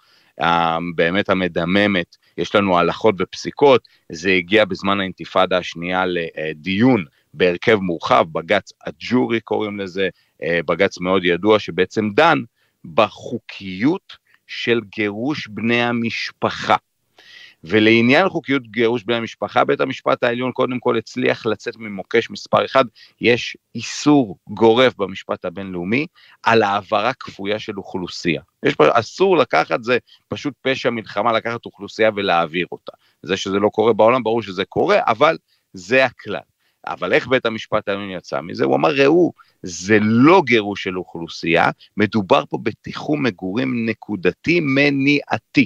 באמת 0.95 1.29
המדממת, 1.29 2.15
יש 2.37 2.55
לנו 2.55 2.77
הלכות 2.77 3.15
ופסיקות, 3.19 3.87
זה 4.11 4.31
הגיע 4.31 4.65
בזמן 4.65 4.99
האינתיפאדה 4.99 5.57
השנייה 5.57 6.03
לדיון 6.05 7.05
בהרכב 7.33 7.75
מורחב, 7.75 8.25
בג"ץ 8.31 8.71
אג'ורי 8.79 9.39
קוראים 9.39 9.79
לזה, 9.79 10.09
בג"ץ 10.43 10.99
מאוד 10.99 11.25
ידוע 11.25 11.59
שבעצם 11.59 12.09
דן 12.09 12.39
בחוקיות 12.85 14.17
של 14.47 14.81
גירוש 14.95 15.47
בני 15.47 15.83
המשפחה. 15.83 16.75
ולעניין 17.63 18.29
חוקיות 18.29 18.63
גירוש 18.67 19.03
בני 19.03 19.15
המשפחה, 19.15 19.63
בית 19.63 19.81
המשפט 19.81 20.23
העליון 20.23 20.51
קודם 20.51 20.79
כל 20.79 20.97
הצליח 20.97 21.45
לצאת 21.45 21.77
ממוקש 21.77 22.29
מספר 22.29 22.65
אחד, 22.65 22.85
יש 23.21 23.57
איסור 23.75 24.37
גורף 24.49 24.95
במשפט 24.95 25.45
הבינלאומי 25.45 26.07
על 26.43 26.63
העברה 26.63 27.13
כפויה 27.13 27.59
של 27.59 27.77
אוכלוסייה. 27.77 28.41
יש 28.65 28.75
פה, 28.75 28.85
אסור 28.91 29.37
לקחת, 29.37 29.83
זה 29.83 29.97
פשוט 30.27 30.53
פשע 30.61 30.89
מלחמה 30.89 31.33
לקחת 31.33 31.65
אוכלוסייה 31.65 32.09
ולהעביר 32.15 32.67
אותה. 32.71 32.91
זה 33.23 33.37
שזה 33.37 33.59
לא 33.59 33.69
קורה 33.69 33.93
בעולם, 33.93 34.23
ברור 34.23 34.41
שזה 34.41 34.65
קורה, 34.65 34.99
אבל 35.07 35.37
זה 35.73 36.05
הכלל. 36.05 36.39
אבל 36.87 37.13
איך 37.13 37.27
בית 37.27 37.45
המשפט 37.45 37.89
העליון 37.89 38.09
יצא 38.09 38.41
מזה? 38.41 38.65
הוא 38.65 38.75
אמר, 38.75 38.89
ראו, 38.95 39.31
זה 39.63 39.97
לא 40.01 40.41
גירוש 40.45 40.83
של 40.83 40.97
אוכלוסייה, 40.97 41.69
מדובר 41.97 42.43
פה 42.49 42.57
בתיחום 42.63 43.23
מגורים 43.23 43.89
נקודתי 43.89 44.59
מניעתי. 44.59 45.65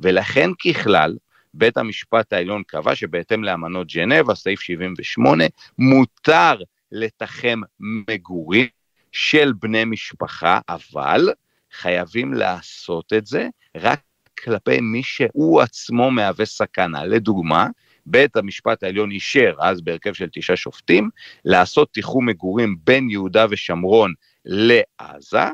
ולכן 0.00 0.50
ככלל, 0.54 1.16
בית 1.54 1.76
המשפט 1.76 2.32
העליון 2.32 2.62
קבע 2.66 2.94
שבהתאם 2.94 3.44
לאמנות 3.44 3.86
ג'נבה, 3.86 4.34
סעיף 4.34 4.60
78, 4.60 5.44
מותר 5.78 6.54
לתחם 6.92 7.60
מגורים 7.80 8.66
של 9.12 9.52
בני 9.60 9.84
משפחה, 9.84 10.60
אבל 10.68 11.28
חייבים 11.72 12.32
לעשות 12.32 13.12
את 13.12 13.26
זה 13.26 13.48
רק 13.76 14.00
כלפי 14.44 14.80
מי 14.80 15.02
שהוא 15.02 15.60
עצמו 15.60 16.10
מהווה 16.10 16.44
סכנה. 16.44 17.04
לדוגמה, 17.04 17.66
בית 18.06 18.36
המשפט 18.36 18.82
העליון 18.82 19.10
אישר, 19.10 19.54
אז 19.60 19.80
בהרכב 19.80 20.12
של 20.12 20.28
תשעה 20.32 20.56
שופטים, 20.56 21.10
לעשות 21.44 21.92
תיחום 21.92 22.26
מגורים 22.26 22.76
בין 22.84 23.10
יהודה 23.10 23.46
ושומרון 23.50 24.14
לעזה, 24.44 25.44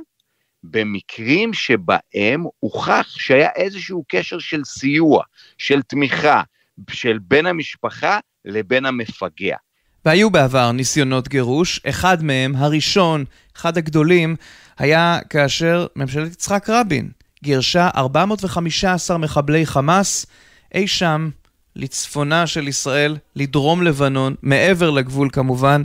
במקרים 0.71 1.55
שבהם 1.55 2.45
הוכח 2.61 3.15
שהיה 3.19 3.49
איזשהו 3.57 4.05
קשר 4.09 4.39
של 4.39 4.65
סיוע, 4.65 5.23
של 5.59 5.83
תמיכה, 5.83 6.43
של 6.91 7.19
בין 7.23 7.47
המשפחה 7.47 8.19
לבין 8.45 8.87
המפגע. 8.87 9.57
והיו 10.05 10.31
בעבר 10.31 10.73
ניסיונות 10.73 11.29
גירוש, 11.29 11.81
אחד 11.89 12.25
מהם, 12.25 12.57
הראשון, 12.57 13.25
אחד 13.57 13.79
הגדולים, 13.79 14.37
היה 14.79 15.19
כאשר 15.31 15.87
ממשלת 15.97 16.33
יצחק 16.33 16.71
רבין 16.71 17.11
גירשה 17.43 17.89
415 17.97 19.19
מחבלי 19.19 19.67
חמאס 19.67 20.27
אי 20.75 20.89
שם 20.89 21.31
לצפונה 21.77 22.47
של 22.47 22.69
ישראל, 22.69 23.17
לדרום 23.37 23.83
לבנון, 23.83 24.35
מעבר 24.43 24.91
לגבול 24.91 25.29
כמובן, 25.33 25.83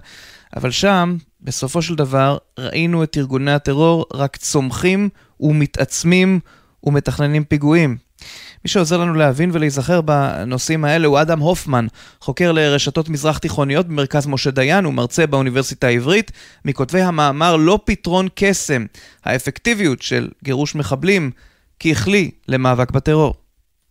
אבל 0.55 0.71
שם, 0.71 1.17
בסופו 1.41 1.81
של 1.81 1.95
דבר, 1.95 2.37
ראינו 2.59 3.03
את 3.03 3.17
ארגוני 3.17 3.51
הטרור 3.51 4.05
רק 4.13 4.37
צומחים 4.37 5.09
ומתעצמים 5.39 6.39
ומתכננים 6.83 7.43
פיגועים. 7.43 7.97
מי 8.65 8.69
שעוזר 8.69 8.97
לנו 8.97 9.13
להבין 9.13 9.49
ולהיזכר 9.53 10.01
בנושאים 10.01 10.85
האלה 10.85 11.07
הוא 11.07 11.21
אדם 11.21 11.39
הופמן, 11.39 11.87
חוקר 12.21 12.51
לרשתות 12.51 13.09
מזרח 13.09 13.37
תיכוניות 13.37 13.87
במרכז 13.87 14.27
משה 14.27 14.51
דיין 14.51 14.85
ומרצה 14.85 15.27
באוניברסיטה 15.27 15.87
העברית, 15.87 16.31
מכותבי 16.65 17.01
המאמר 17.01 17.55
לא 17.55 17.79
פתרון 17.85 18.27
קסם, 18.35 18.85
האפקטיביות 19.25 20.01
של 20.01 20.29
גירוש 20.43 20.75
מחבלים 20.75 21.31
ככלי 21.79 22.31
למאבק 22.47 22.91
בטרור. 22.91 23.40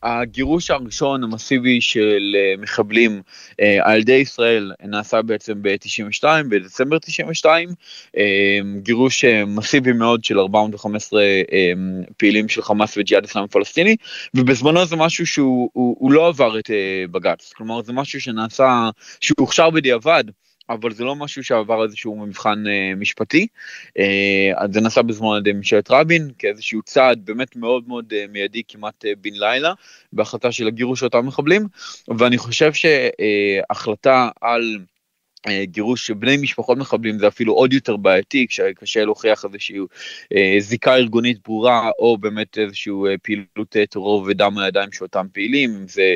הגירוש 0.03 0.71
הראשון 0.71 1.25
המסיבי 1.25 1.81
של 1.81 2.37
uh, 2.37 2.61
מחבלים 2.61 3.23
uh, 3.51 3.55
על 3.83 4.01
ידי 4.01 4.13
ישראל 4.13 4.73
נעשה 4.83 5.23
בעצם 5.23 5.63
ב-92, 5.63 6.25
בדצמבר 6.49 6.99
92, 6.99 7.69
uh, 7.69 8.21
גירוש 8.83 9.25
מסיבי 9.25 9.93
מאוד 9.93 10.25
של 10.25 10.39
415 10.39 11.21
uh, 11.21 12.11
פעילים 12.17 12.49
של 12.49 12.63
חמאס 12.63 12.97
וג'יהאד 12.97 13.25
אסלאמי 13.25 13.49
פלסטיני, 13.49 13.97
ובזמנו 14.35 14.85
זה 14.85 14.97
משהו 14.97 15.27
שהוא 15.27 15.71
הוא, 15.73 15.97
הוא 15.99 16.13
לא 16.13 16.29
עבר 16.29 16.59
את 16.59 16.71
בג"ץ, 17.11 17.53
כלומר 17.57 17.83
זה 17.83 17.93
משהו 17.93 18.21
שנעשה, 18.21 18.91
שהוא 19.21 19.37
הוכשר 19.41 19.71
בדיעבד. 19.71 20.25
אבל 20.71 20.93
זה 20.93 21.05
לא 21.05 21.17
משהו 21.17 21.45
שעבר 21.45 21.85
איזשהו 21.85 22.17
מבחן 22.17 22.65
אה, 22.67 22.95
משפטי. 22.97 23.47
אה, 23.99 24.67
זה 24.73 24.81
נעשה 24.81 25.03
בזמן 25.03 25.29
על 25.33 25.39
ידי 25.39 25.53
ממשלת 25.53 25.91
רבין 25.91 26.31
כאיזשהו 26.39 26.83
צעד 26.83 27.21
באמת 27.25 27.57
מאוד 27.57 27.89
מאוד 27.89 28.13
אה, 28.13 28.25
מיידי 28.33 28.63
כמעט 28.69 29.05
אה, 29.05 29.13
בן 29.21 29.35
לילה 29.35 29.73
בהחלטה 30.13 30.53
של 30.53 30.67
הגירוש 30.67 31.03
אותם 31.03 31.27
מחבלים 31.27 31.67
ואני 32.19 32.39
חושב 32.39 32.73
שהחלטה 32.73 34.29
על 34.41 34.79
אה, 35.47 35.65
גירוש 35.65 36.07
של 36.07 36.15
בני 36.15 36.37
משפחות 36.37 36.79
מחבלים 36.79 37.19
זה 37.19 37.29
אפילו 37.29 37.53
עוד 37.53 37.73
יותר 37.73 37.97
בעייתי 37.97 38.47
כשקשה 38.49 39.05
להוכיח 39.05 39.45
איזושהי 39.45 39.79
אה, 40.37 40.57
זיקה 40.59 40.95
ארגונית 40.95 41.39
ברורה 41.45 41.91
או 41.99 42.19
באמת 42.19 42.59
איזושהי 42.59 42.93
אה, 42.93 43.19
פעילות 43.23 43.77
טרור 43.91 44.25
ודם 44.29 44.59
על 44.59 44.65
הידיים 44.65 44.93
של 44.93 45.05
אותם 45.05 45.27
פעילים 45.33 45.71
אם 45.71 45.89
זה 45.89 46.15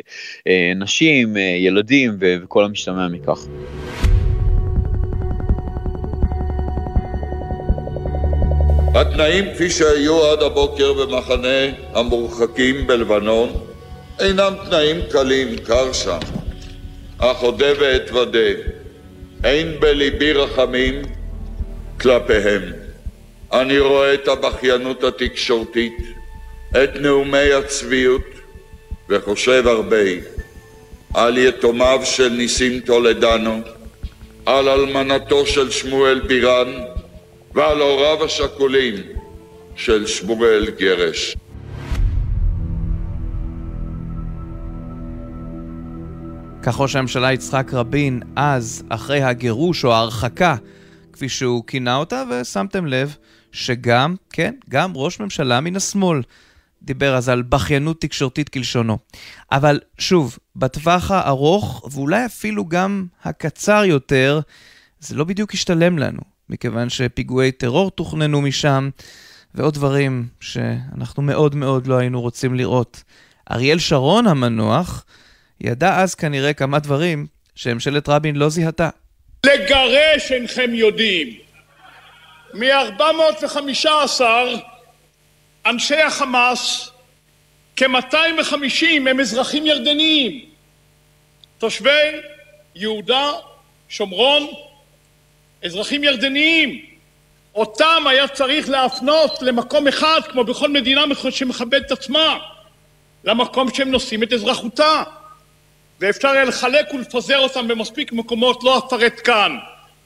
נשים, 0.76 1.36
ילדים 1.36 2.16
וכל 2.20 2.64
המשתמע 2.64 3.08
מכך. 3.08 3.46
התנאים 8.94 9.54
כפי 9.54 9.70
שהיו 9.70 10.26
עד 10.26 10.42
הבוקר 10.42 10.92
במחנה 10.92 11.66
המורחקים 11.94 12.86
בלבנון 12.86 13.52
אינם 14.20 14.54
תנאים 14.64 15.00
קלים, 15.10 15.58
קר 15.58 15.92
שם. 15.92 16.18
אך 17.18 17.42
אודה 17.42 17.66
ואתוודה, 17.80 18.48
אין 19.44 19.80
בליבי 19.80 20.32
רחמים 20.32 21.02
כלפיהם. 22.00 22.62
אני 23.52 23.78
רואה 23.78 24.14
את 24.14 24.28
הבכיינות 24.28 25.04
התקשורתית, 25.04 25.96
את 26.70 26.90
נאומי 27.00 27.52
הצביעות, 27.52 28.22
וחושב 29.08 29.66
הרבה 29.66 30.06
על 31.14 31.38
יתומיו 31.38 32.00
של 32.04 32.28
ניסים 32.28 32.80
טולדנו, 32.80 33.60
על 34.46 34.68
אלמנתו 34.68 35.46
של 35.46 35.70
שמואל 35.70 36.20
בירן, 36.20 36.72
ועל 37.54 37.80
הוריו 37.80 38.24
השכולים 38.24 38.94
של 39.76 40.06
שמואל 40.06 40.70
גרש. 40.78 41.36
כך 46.62 46.80
ראש 46.80 46.96
הממשלה 46.96 47.32
יצחק 47.32 47.74
רבין 47.74 48.22
אז, 48.36 48.84
אחרי 48.88 49.22
הגירוש 49.22 49.84
או 49.84 49.92
ההרחקה, 49.92 50.56
כפי 51.12 51.28
שהוא 51.28 51.64
כינה 51.66 51.96
אותה, 51.96 52.24
ושמתם 52.30 52.86
לב 52.86 53.16
שגם, 53.52 54.14
כן, 54.30 54.54
גם 54.68 54.92
ראש 54.94 55.20
ממשלה 55.20 55.60
מן 55.60 55.76
השמאל 55.76 56.22
דיבר 56.82 57.16
אז 57.16 57.28
על 57.28 57.42
בכיינות 57.42 58.00
תקשורתית 58.00 58.48
כלשונו. 58.48 58.98
אבל 59.52 59.80
שוב, 59.98 60.38
בטווח 60.56 61.10
הארוך, 61.10 61.88
ואולי 61.92 62.26
אפילו 62.26 62.68
גם 62.68 63.06
הקצר 63.24 63.84
יותר, 63.84 64.40
זה 65.00 65.14
לא 65.14 65.24
בדיוק 65.24 65.54
השתלם 65.54 65.98
לנו. 65.98 66.33
מכיוון 66.48 66.88
שפיגועי 66.88 67.52
טרור 67.52 67.90
תוכננו 67.90 68.40
משם, 68.40 68.90
ועוד 69.54 69.74
דברים 69.74 70.26
שאנחנו 70.40 71.22
מאוד 71.22 71.54
מאוד 71.54 71.86
לא 71.86 71.94
היינו 71.94 72.20
רוצים 72.20 72.54
לראות. 72.54 73.02
אריאל 73.50 73.78
שרון 73.78 74.26
המנוח 74.26 75.04
ידע 75.60 75.96
אז 75.96 76.14
כנראה 76.14 76.52
כמה 76.52 76.78
דברים 76.78 77.26
שממשלת 77.54 78.08
רבין 78.08 78.36
לא 78.36 78.48
זיהתה. 78.48 78.88
לגרש 79.46 80.32
אינכם 80.32 80.74
יודעים. 80.74 81.28
מ-415 82.54 84.20
אנשי 85.66 86.00
החמאס, 86.00 86.90
כ-250 87.76 88.86
הם 89.10 89.20
אזרחים 89.20 89.66
ירדניים, 89.66 90.44
תושבי 91.58 92.20
יהודה, 92.74 93.30
שומרון 93.88 94.46
אזרחים 95.64 96.04
ירדניים. 96.04 96.80
אותם 97.54 98.02
היה 98.06 98.28
צריך 98.28 98.68
להפנות 98.68 99.42
למקום 99.42 99.88
אחד, 99.88 100.20
כמו 100.32 100.44
בכל 100.44 100.68
מדינה 100.68 101.04
שמכבדת 101.30 101.92
עצמה, 101.92 102.38
למקום 103.24 103.74
שהם 103.74 103.90
נושאים 103.90 104.22
את 104.22 104.32
אזרחותה. 104.32 105.02
ואפשר 106.00 106.28
היה 106.28 106.44
לחלק 106.44 106.94
ולפזר 106.94 107.38
אותם 107.38 107.68
במספיק 107.68 108.12
מקומות, 108.12 108.64
לא 108.64 108.78
אפרט 108.78 109.20
כאן. 109.24 109.56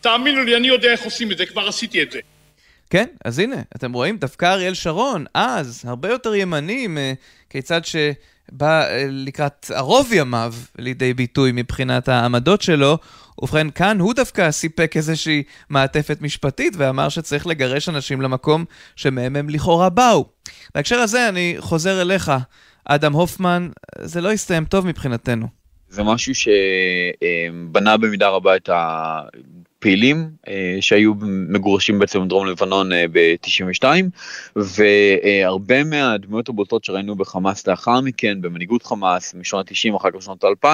תאמינו 0.00 0.42
לי, 0.42 0.56
אני 0.56 0.68
יודע 0.68 0.88
איך 0.88 1.02
עושים 1.02 1.32
את 1.32 1.38
זה, 1.38 1.46
כבר 1.46 1.68
עשיתי 1.68 2.02
את 2.02 2.10
זה. 2.10 2.18
כן, 2.90 3.06
אז 3.24 3.38
הנה, 3.38 3.56
אתם 3.76 3.92
רואים, 3.92 4.16
דווקא 4.16 4.46
אריאל 4.46 4.74
שרון, 4.74 5.24
אז, 5.34 5.82
הרבה 5.86 6.08
יותר 6.08 6.34
ימני, 6.34 6.88
כיצד 7.50 7.80
שבא 7.84 8.88
אה, 8.88 9.06
לקראת 9.08 9.70
ערוב 9.74 10.12
ימיו 10.12 10.54
לידי 10.78 11.14
ביטוי 11.14 11.52
מבחינת 11.52 12.08
העמדות 12.08 12.62
שלו, 12.62 12.98
ובכן, 13.42 13.70
כאן 13.70 14.00
הוא 14.00 14.14
דווקא 14.14 14.50
סיפק 14.50 14.92
איזושהי 14.96 15.42
מעטפת 15.68 16.20
משפטית 16.20 16.74
ואמר 16.76 17.08
שצריך 17.08 17.46
לגרש 17.46 17.88
אנשים 17.88 18.20
למקום 18.20 18.64
שמהם 18.96 19.36
הם 19.36 19.50
לכאורה 19.50 19.88
באו. 19.88 20.26
בהקשר 20.74 20.96
הזה 20.96 21.28
אני 21.28 21.56
חוזר 21.58 22.02
אליך, 22.02 22.32
אדם 22.84 23.12
הופמן, 23.12 23.68
זה 24.00 24.20
לא 24.20 24.32
הסתיים 24.32 24.64
טוב 24.64 24.86
מבחינתנו. 24.86 25.46
זה 25.88 26.02
משהו 26.02 26.32
שבנה 26.34 27.96
במידה 27.96 28.28
רבה 28.28 28.56
את 28.56 28.70
פעילים 29.78 30.30
אה, 30.48 30.76
שהיו 30.80 31.12
מגורשים 31.48 31.98
בעצם 31.98 32.24
בדרום 32.24 32.46
לבנון 32.46 32.92
אה, 32.92 33.04
ב-92 33.12 33.84
והרבה 34.56 35.84
מהדמויות 35.84 36.48
הבולטות 36.48 36.84
שראינו 36.84 37.16
בחמאס 37.16 37.66
לאחר 37.66 38.00
מכן 38.00 38.40
במנהיגות 38.40 38.82
חמאס 38.82 39.34
משנות 39.34 39.70
ה-90 39.70 39.96
אחר 39.96 40.08
כך 40.10 40.22
שנות 40.22 40.44
ה-2000 40.44 40.68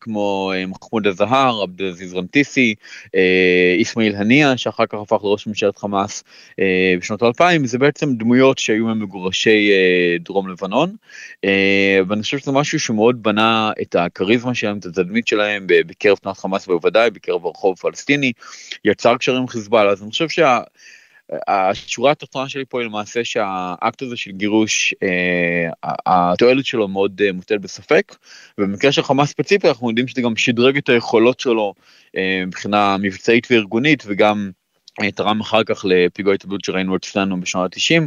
כמו 0.00 0.52
אה, 0.54 0.66
מחמוד 0.66 1.06
א-זהר, 1.06 1.62
עבד 1.62 1.82
אל-עזיז 1.82 2.14
רנטיסי, 2.14 2.74
איסמעיל 3.78 4.16
הנייה 4.16 4.56
שאחר 4.56 4.86
כך 4.86 4.98
הפך 5.02 5.24
לראש 5.24 5.46
ממשלת 5.46 5.78
חמאס 5.78 6.24
בשנות 6.98 7.22
ה-2000 7.22 7.64
זה 7.66 7.78
בעצם 7.78 8.14
דמויות 8.14 8.58
שהיו 8.58 8.86
ממגורשי 8.86 9.70
דרום 10.20 10.48
לבנון 10.48 10.94
ואני 12.08 12.22
חושב 12.22 12.38
שזה 12.38 12.52
משהו 12.52 12.80
שמאוד 12.80 13.22
בנה 13.22 13.72
את 13.82 13.94
הכריזמה 13.94 14.54
שלהם 14.54 14.78
את 14.78 14.86
התדמית 14.86 15.28
שלהם 15.28 15.64
בקרב 15.66 16.16
תנועת 16.16 16.38
חמאס 16.38 16.66
בוודאי 16.66 17.10
בקרב 17.10 17.46
הרחוב 17.46 17.74
הפלסטיני 17.78 18.27
יצר 18.84 19.16
קשרים 19.16 19.38
עם 19.38 19.48
חיזבאללה, 19.48 19.90
אז 19.90 20.02
אני 20.02 20.10
חושב 20.10 20.26
שהשורה 20.28 22.10
התחתונה 22.10 22.48
שלי 22.48 22.64
פה 22.68 22.80
היא 22.80 22.88
למעשה 22.88 23.24
שהאקט 23.24 24.02
הזה 24.02 24.16
של 24.16 24.30
גירוש, 24.30 24.94
אה, 25.02 25.90
התועלת 26.06 26.66
שלו 26.66 26.88
מאוד 26.88 27.20
אה, 27.24 27.32
מוטלת 27.32 27.60
בספק, 27.60 28.16
ובמקרה 28.58 28.92
של 28.92 29.02
חמאס 29.02 29.30
ספציפי 29.30 29.68
אנחנו 29.68 29.88
יודעים 29.88 30.08
שזה 30.08 30.22
גם 30.22 30.36
שדרג 30.36 30.76
את 30.76 30.88
היכולות 30.88 31.40
שלו 31.40 31.74
אה, 32.16 32.42
מבחינה 32.46 32.96
מבצעית 32.96 33.46
וארגונית 33.50 34.02
וגם 34.06 34.50
תרם 35.14 35.40
אחר 35.40 35.64
כך 35.64 35.84
לפיגוע 35.88 36.34
התאבדות 36.34 36.64
שראינו 36.64 36.96
אצלנו 36.96 37.40
בשנות 37.40 37.74
ה-90, 37.74 38.02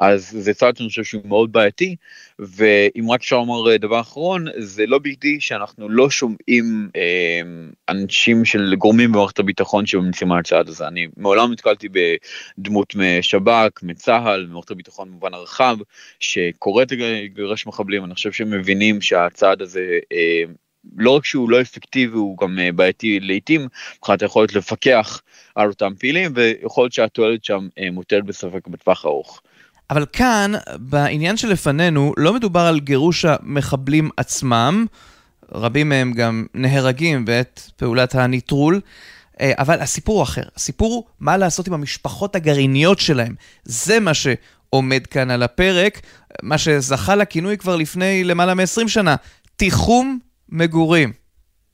אז 0.00 0.30
זה 0.30 0.54
צעד 0.54 0.76
שאני 0.76 0.88
חושב 0.88 1.04
שהוא 1.04 1.22
מאוד 1.24 1.52
בעייתי, 1.52 1.96
ואם 2.38 3.10
רק 3.10 3.20
אפשר 3.20 3.36
לומר 3.36 3.70
אה, 3.70 3.78
דבר 3.78 4.00
אחרון, 4.00 4.46
זה 4.56 4.86
לא 4.86 4.98
בכדי 4.98 5.40
שאנחנו 5.40 5.88
לא 5.88 6.10
שומעים 6.10 6.88
אה, 6.96 7.40
אנשים 7.88 8.44
של 8.44 8.74
גורמים 8.78 9.12
במערכת 9.12 9.38
הביטחון 9.38 9.86
שממליצים 9.86 10.32
על 10.32 10.38
הצעד 10.38 10.68
הזה. 10.68 10.88
אני 10.88 11.06
מעולם 11.16 11.52
נתקלתי 11.52 11.88
בדמות 11.88 12.94
משב"כ, 12.94 13.82
מצה"ל, 13.82 14.46
ממערכת 14.50 14.70
הביטחון 14.70 15.08
במובן 15.08 15.34
הרחב, 15.34 15.76
שקוראת 16.20 16.92
לגרש 16.92 17.66
מחבלים, 17.66 18.04
אני 18.04 18.14
חושב 18.14 18.32
שהם 18.32 18.50
מבינים 18.50 19.00
שהצעד 19.00 19.62
הזה 19.62 19.98
אה, 20.12 20.44
לא 20.96 21.10
רק 21.10 21.24
שהוא 21.24 21.50
לא 21.50 21.60
אפקטיבי, 21.60 22.16
הוא 22.16 22.38
גם 22.38 22.58
אה, 22.58 22.72
בעייתי 22.72 23.20
לעיתים, 23.20 23.68
מבחינת 23.98 24.22
היכולת 24.22 24.54
לפקח 24.54 25.20
על 25.54 25.68
אותם 25.68 25.92
פעילים, 25.98 26.32
ויכול 26.34 26.84
להיות 26.84 26.92
שהתועלת 26.92 27.44
שם 27.44 27.68
אה, 27.78 27.90
מוטלת 27.90 28.24
בספק 28.24 28.68
בטווח 28.68 29.06
ארוך. 29.06 29.42
אבל 29.90 30.06
כאן, 30.12 30.52
בעניין 30.78 31.36
שלפנינו, 31.36 32.12
לא 32.16 32.34
מדובר 32.34 32.60
על 32.60 32.80
גירוש 32.80 33.24
המחבלים 33.24 34.10
עצמם, 34.16 34.86
רבים 35.52 35.88
מהם 35.88 36.12
גם 36.12 36.46
נהרגים 36.54 37.24
בעת 37.24 37.70
פעולת 37.76 38.14
הניטרול, 38.14 38.80
אה, 39.40 39.52
אבל 39.58 39.80
הסיפור 39.80 40.22
אחר. 40.22 40.42
הסיפור 40.56 40.94
הוא 40.94 41.04
מה 41.20 41.36
לעשות 41.36 41.68
עם 41.68 41.74
המשפחות 41.74 42.36
הגרעיניות 42.36 42.98
שלהם. 42.98 43.34
זה 43.64 44.00
מה 44.00 44.12
שעומד 44.14 45.06
כאן 45.06 45.30
על 45.30 45.42
הפרק, 45.42 46.00
מה 46.42 46.58
שזכה 46.58 47.14
לכינוי 47.14 47.58
כבר 47.58 47.76
לפני 47.76 48.24
למעלה 48.24 48.54
מ-20 48.54 48.88
שנה, 48.88 49.16
תיחום 49.56 50.18
מגורים. 50.48 51.12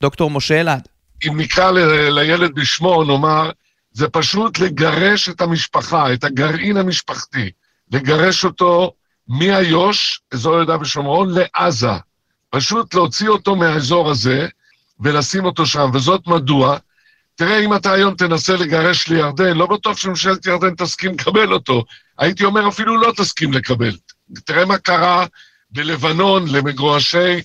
דוקטור 0.01 0.31
משה 0.31 0.61
אלעד. 0.61 0.87
אם 1.27 1.39
נקרא 1.39 1.71
לילד 2.09 2.55
בשמו, 2.55 3.03
נאמר, 3.03 3.51
זה 3.91 4.07
פשוט 4.07 4.59
לגרש 4.59 5.29
את 5.29 5.41
המשפחה, 5.41 6.13
את 6.13 6.23
הגרעין 6.23 6.77
המשפחתי. 6.77 7.51
לגרש 7.91 8.45
אותו 8.45 8.93
מאיו"ש, 9.27 10.21
אזור 10.33 10.55
יהודה 10.55 10.77
ושומרון, 10.81 11.29
לעזה. 11.29 11.87
פשוט 12.49 12.93
להוציא 12.93 13.29
אותו 13.29 13.55
מהאזור 13.55 14.11
הזה 14.11 14.47
ולשים 14.99 15.45
אותו 15.45 15.65
שם. 15.65 15.89
וזאת 15.93 16.27
מדוע? 16.27 16.77
תראה, 17.35 17.59
אם 17.59 17.75
אתה 17.75 17.91
היום 17.91 18.15
תנסה 18.15 18.55
לגרש 18.55 19.07
לירדן, 19.07 19.57
לא 19.57 19.65
בטוח 19.65 19.97
שממשלת 19.97 20.45
ירדן 20.45 20.75
תסכים 20.75 21.11
לקבל 21.13 21.53
אותו. 21.53 21.83
הייתי 22.19 22.43
אומר, 22.43 22.67
אפילו 22.67 22.97
לא 22.97 23.13
תסכים 23.17 23.53
לקבל. 23.53 23.97
תראה 24.45 24.65
מה 24.65 24.77
קרה 24.77 25.25
בלבנון 25.71 26.47
למגורשי 26.47 27.41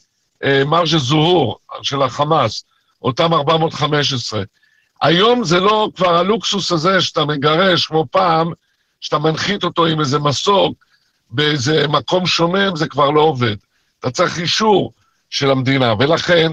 מרג'ה 0.66 0.98
זוהור 0.98 1.58
של 1.82 2.02
החמאס, 2.02 2.64
אותם 3.02 3.34
415. 3.34 4.42
היום 5.02 5.44
זה 5.44 5.60
לא 5.60 5.88
כבר 5.96 6.14
הלוקסוס 6.18 6.72
הזה 6.72 7.00
שאתה 7.00 7.24
מגרש, 7.24 7.86
כמו 7.86 8.06
פעם, 8.10 8.52
שאתה 9.00 9.18
מנחית 9.18 9.64
אותו 9.64 9.86
עם 9.86 10.00
איזה 10.00 10.18
מסוק 10.18 10.84
באיזה 11.30 11.88
מקום 11.88 12.26
שומם, 12.26 12.76
זה 12.76 12.88
כבר 12.88 13.10
לא 13.10 13.20
עובד. 13.20 13.56
אתה 14.00 14.10
צריך 14.10 14.38
אישור 14.38 14.92
של 15.30 15.50
המדינה, 15.50 15.94
ולכן 15.98 16.52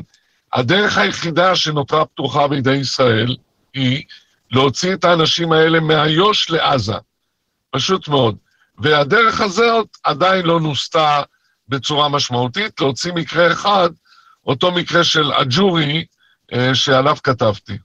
הדרך 0.54 0.98
היחידה 0.98 1.56
שנותרה 1.56 2.06
פתוחה 2.06 2.48
בידי 2.48 2.76
ישראל 2.76 3.36
היא 3.74 4.04
להוציא 4.52 4.94
את 4.94 5.06
האנשים 5.06 5.52
האלה 5.52 5.80
מאיו"ש 5.80 6.50
לעזה. 6.50 6.96
פשוט 7.72 8.08
מאוד. 8.08 8.36
והדרך 8.78 9.42
הזאת 9.42 9.98
עדיין 10.04 10.46
לא 10.46 10.60
נוסתה 10.60 11.22
בצורה 11.68 12.10
משמעותית, 12.10 12.82
להוציא 12.82 13.14
מקרה 13.14 13.52
אחד, 13.52 13.90
אותו 14.46 14.72
מקרה 14.72 15.04
של 15.04 15.32
אג'ורי, 15.34 16.06
אה, 16.54 16.76
שעליו 16.76 17.16
כתבתי. 17.24 17.78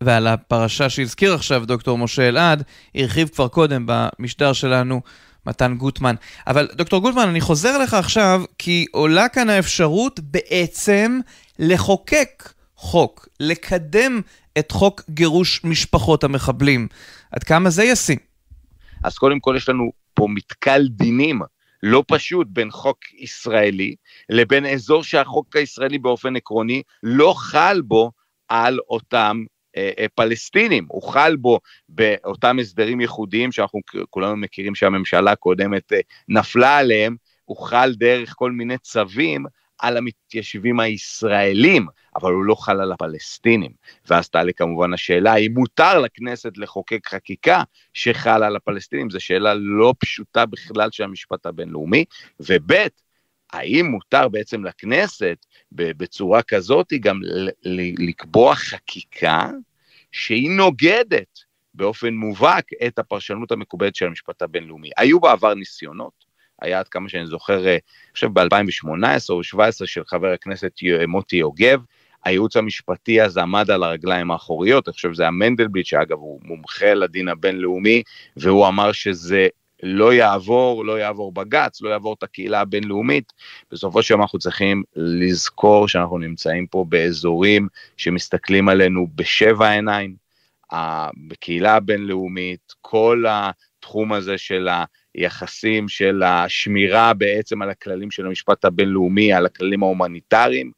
ועל 0.00 0.26
הפרשה 0.26 0.90
שהזכיר 0.90 1.34
עכשיו 1.34 1.66
דוקטור 1.66 1.98
משה 1.98 2.28
אלעד, 2.28 2.62
הרחיב 2.94 3.28
כבר 3.28 3.48
קודם 3.48 3.86
במשדר 3.86 4.52
שלנו 4.52 5.00
מתן 5.46 5.74
גוטמן. 5.74 6.14
אבל 6.46 6.68
דוקטור 6.74 7.00
גוטמן, 7.00 7.28
אני 7.28 7.40
חוזר 7.40 7.76
אליך 7.76 7.94
עכשיו, 7.94 8.42
כי 8.58 8.86
עולה 8.92 9.28
כאן 9.28 9.50
האפשרות 9.50 10.20
בעצם 10.20 11.20
לחוקק 11.58 12.52
חוק, 12.76 13.28
לקדם 13.40 14.20
את 14.58 14.70
חוק 14.72 15.02
גירוש 15.10 15.64
משפחות 15.64 16.24
המחבלים. 16.24 16.88
עד 17.32 17.44
כמה 17.44 17.70
זה 17.70 17.84
ישים? 17.84 18.18
אז 19.04 19.18
קודם 19.18 19.40
כל 19.40 19.54
יש 19.56 19.68
לנו 19.68 19.90
פה 20.14 20.26
מתקל 20.28 20.88
דינים 20.90 21.40
לא 21.82 22.04
פשוט 22.08 22.46
בין 22.50 22.70
חוק 22.70 22.98
ישראלי 23.14 23.94
לבין 24.28 24.66
אזור 24.66 25.04
שהחוק 25.04 25.56
הישראלי 25.56 25.98
באופן 25.98 26.36
עקרוני 26.36 26.82
לא 27.02 27.34
חל 27.36 27.80
בו 27.80 28.12
על 28.48 28.78
אותם 28.88 29.44
אה, 29.76 29.90
אה, 29.98 30.06
פלסטינים, 30.14 30.86
הוא 30.88 31.02
חל 31.02 31.36
בו 31.36 31.60
באותם 31.88 32.58
הסדרים 32.58 33.00
ייחודיים 33.00 33.52
שאנחנו 33.52 33.80
כולנו 34.10 34.36
מכירים 34.36 34.74
שהממשלה 34.74 35.32
הקודמת 35.32 35.92
אה, 35.92 36.00
נפלה 36.28 36.78
עליהם, 36.78 37.16
הוא 37.44 37.56
חל 37.56 37.94
דרך 37.94 38.32
כל 38.36 38.52
מיני 38.52 38.78
צווים 38.78 39.44
על 39.78 39.96
המתיישבים 39.96 40.80
הישראלים, 40.80 41.86
אבל 42.16 42.32
הוא 42.32 42.44
לא 42.44 42.54
חל 42.54 42.80
על 42.80 42.92
הפלסטינים. 42.92 43.70
ואז 44.10 44.28
תעלה 44.28 44.52
כמובן 44.52 44.94
השאלה, 44.94 45.32
האם 45.32 45.52
מותר 45.54 45.98
לכנסת 45.98 46.58
לחוקק 46.58 47.08
חקיקה 47.08 47.62
שחל 47.94 48.42
על 48.42 48.56
הפלסטינים? 48.56 49.10
זו 49.10 49.20
שאלה 49.20 49.54
לא 49.54 49.94
פשוטה 49.98 50.46
בכלל 50.46 50.90
של 50.90 51.04
המשפט 51.04 51.46
הבינלאומי. 51.46 52.04
וב', 52.40 52.72
האם 53.52 53.86
מותר 53.86 54.28
בעצם 54.28 54.64
לכנסת 54.64 55.46
בצורה 55.72 56.42
כזאת 56.42 56.92
גם 57.00 57.20
לקבוע 57.98 58.54
חקיקה 58.54 59.50
שהיא 60.12 60.50
נוגדת 60.50 61.38
באופן 61.74 62.14
מובהק 62.14 62.64
את 62.86 62.98
הפרשנות 62.98 63.52
המקובלת 63.52 63.94
של 63.94 64.06
המשפט 64.06 64.42
הבינלאומי. 64.42 64.90
היו 64.96 65.20
בעבר 65.20 65.54
ניסיונות, 65.54 66.25
היה 66.62 66.78
עד 66.78 66.88
כמה 66.88 67.08
שאני 67.08 67.26
זוכר, 67.26 67.66
אה, 67.66 67.70
אני 67.72 68.12
חושב 68.12 68.26
ב-2018 68.32 68.40
או 68.88 69.36
2017 69.36 69.86
של 69.86 70.02
חבר 70.06 70.32
הכנסת 70.32 70.72
מוטי 71.08 71.36
יוגב, 71.36 71.80
הייעוץ 72.24 72.56
המשפטי 72.56 73.22
אז 73.22 73.36
עמד 73.36 73.70
על 73.70 73.82
הרגליים 73.82 74.30
האחוריות, 74.30 74.88
אני 74.88 74.92
חושב 74.92 75.12
שזה 75.12 75.22
היה 75.22 75.30
מנדלבליט, 75.30 75.86
שאגב 75.86 76.18
הוא 76.18 76.40
מומחה 76.44 76.94
לדין 76.94 77.28
הבינלאומי, 77.28 78.02
והוא 78.36 78.68
אמר 78.68 78.92
שזה 78.92 79.48
לא 79.82 80.12
יעבור, 80.12 80.84
לא 80.84 80.98
יעבור 80.98 81.32
בג"ץ, 81.32 81.82
לא 81.82 81.88
יעבור 81.88 82.14
את 82.18 82.22
הקהילה 82.22 82.60
הבינלאומית. 82.60 83.32
בסופו 83.72 84.02
של 84.02 84.14
דבר 84.14 84.22
אנחנו 84.22 84.38
צריכים 84.38 84.82
לזכור 84.96 85.88
שאנחנו 85.88 86.18
נמצאים 86.18 86.66
פה 86.66 86.84
באזורים 86.88 87.68
שמסתכלים 87.96 88.68
עלינו 88.68 89.06
בשבע 89.14 89.70
עיניים. 89.70 90.16
בקהילה 91.28 91.74
הבינלאומית, 91.74 92.74
כל 92.80 93.24
התחום 93.86 94.12
הזה 94.12 94.38
של 94.38 94.68
היחסים, 95.14 95.88
של 95.88 96.22
השמירה 96.22 97.14
בעצם 97.14 97.62
על 97.62 97.70
הכללים 97.70 98.10
של 98.10 98.26
המשפט 98.26 98.64
הבינלאומי, 98.64 99.32
על 99.32 99.46
הכללים 99.46 99.82
ההומניטריים, 99.82 100.70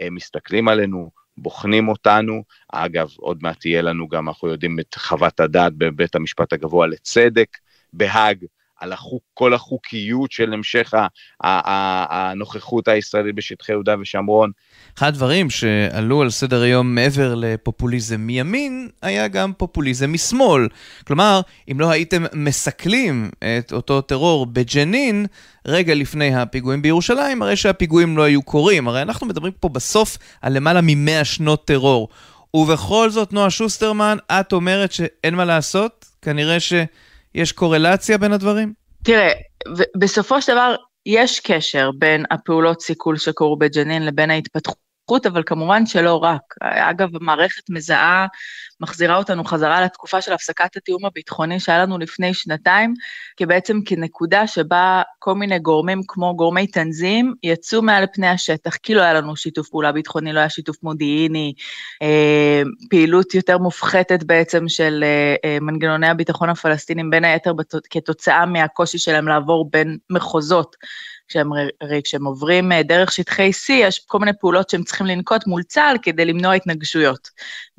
הם 0.00 0.14
מסתכלים 0.14 0.68
עלינו, 0.68 1.10
בוחנים 1.36 1.88
אותנו. 1.88 2.42
אגב, 2.72 3.08
עוד 3.16 3.38
מעט 3.42 3.60
תהיה 3.60 3.82
לנו 3.82 4.08
גם, 4.08 4.28
אנחנו 4.28 4.48
יודעים, 4.48 4.80
את 4.80 4.94
חוות 4.94 5.40
הדעת 5.40 5.72
בבית 5.74 6.14
המשפט 6.14 6.52
הגבוה 6.52 6.86
לצדק 6.86 7.48
בהאג, 7.92 8.44
על 8.80 8.92
החוק, 8.92 9.22
כל 9.34 9.54
החוקיות 9.54 10.32
של 10.32 10.52
המשך 10.52 10.94
הנוכחות 11.40 12.88
הישראלית 12.88 13.34
בשטחי 13.34 13.72
יהודה 13.72 13.94
ושומרון. 14.00 14.50
אחד 14.98 15.06
הדברים 15.06 15.50
שעלו 15.50 16.22
על 16.22 16.30
סדר 16.30 16.62
היום 16.62 16.94
מעבר 16.94 17.34
לפופוליזם 17.34 18.20
מימין, 18.20 18.88
היה 19.02 19.28
גם 19.28 19.52
פופוליזם 19.52 20.12
משמאל. 20.12 20.68
כלומר, 21.06 21.40
אם 21.72 21.80
לא 21.80 21.90
הייתם 21.90 22.24
מסכלים 22.32 23.30
את 23.38 23.72
אותו 23.72 24.00
טרור 24.00 24.46
בג'נין, 24.46 25.26
רגע 25.66 25.94
לפני 25.94 26.34
הפיגועים 26.34 26.82
בירושלים, 26.82 27.42
הרי 27.42 27.56
שהפיגועים 27.56 28.16
לא 28.16 28.22
היו 28.22 28.42
קורים. 28.42 28.88
הרי 28.88 29.02
אנחנו 29.02 29.26
מדברים 29.26 29.52
פה 29.60 29.68
בסוף 29.68 30.18
על 30.42 30.52
למעלה 30.52 30.80
מ-100 30.80 31.24
שנות 31.24 31.64
טרור. 31.66 32.08
ובכל 32.54 33.10
זאת, 33.10 33.32
נועה 33.32 33.50
שוסטרמן, 33.50 34.16
את 34.30 34.52
אומרת 34.52 34.92
שאין 34.92 35.34
מה 35.34 35.44
לעשות? 35.44 36.04
כנראה 36.22 36.60
ש... 36.60 36.72
יש 37.34 37.52
קורלציה 37.52 38.18
בין 38.18 38.32
הדברים? 38.32 38.72
תראה, 39.04 39.32
בסופו 39.98 40.42
של 40.42 40.52
דבר 40.52 40.74
יש 41.06 41.40
קשר 41.40 41.90
בין 41.98 42.24
הפעולות 42.30 42.80
סיכול 42.80 43.16
שקורו 43.16 43.56
בג'נין 43.58 44.06
לבין 44.06 44.30
ההתפתחות. 44.30 44.87
אבל 45.26 45.42
כמובן 45.46 45.86
שלא 45.86 46.16
רק. 46.16 46.54
אגב, 46.60 47.08
המערכת 47.16 47.70
מזהה, 47.70 48.26
מחזירה 48.80 49.16
אותנו 49.16 49.44
חזרה 49.44 49.80
לתקופה 49.80 50.20
של 50.20 50.32
הפסקת 50.32 50.76
התיאום 50.76 51.04
הביטחוני 51.04 51.60
שהיה 51.60 51.82
לנו 51.82 51.98
לפני 51.98 52.34
שנתיים, 52.34 52.94
כי 53.36 53.46
בעצם 53.46 53.80
כנקודה 53.86 54.46
שבה 54.46 55.02
כל 55.18 55.34
מיני 55.34 55.58
גורמים 55.58 56.00
כמו 56.08 56.36
גורמי 56.36 56.66
תנזים 56.66 57.34
יצאו 57.42 57.82
מעל 57.82 58.04
פני 58.12 58.28
השטח, 58.28 58.76
כי 58.76 58.94
לא 58.94 59.02
היה 59.02 59.14
לנו 59.14 59.36
שיתוף 59.36 59.68
פעולה 59.68 59.92
ביטחוני, 59.92 60.32
לא 60.32 60.40
היה 60.40 60.50
שיתוף 60.50 60.76
מודיעיני, 60.82 61.52
אה, 62.02 62.62
פעילות 62.90 63.34
יותר 63.34 63.58
מופחתת 63.58 64.22
בעצם 64.22 64.68
של 64.68 65.04
אה, 65.04 65.34
אה, 65.44 65.58
מנגנוני 65.60 66.08
הביטחון 66.08 66.48
הפלסטינים, 66.48 67.10
בין 67.10 67.24
היתר 67.24 67.52
כתוצאה 67.90 68.46
מהקושי 68.46 68.98
שלהם 68.98 69.28
לעבור 69.28 69.70
בין 69.70 69.98
מחוזות. 70.10 70.76
כשהם, 71.28 71.50
הרי 71.80 72.00
כשהם 72.04 72.24
עוברים 72.24 72.72
אה, 72.72 72.82
דרך 72.82 73.12
שטחי 73.12 73.50
C, 73.50 73.72
יש 73.72 73.98
כל 74.06 74.18
מיני 74.18 74.32
פעולות 74.40 74.70
שהם 74.70 74.82
צריכים 74.82 75.06
לנקוט 75.06 75.46
מול 75.46 75.62
צה"ל 75.62 75.96
כדי 76.02 76.24
למנוע 76.24 76.54
התנגשויות. 76.54 77.28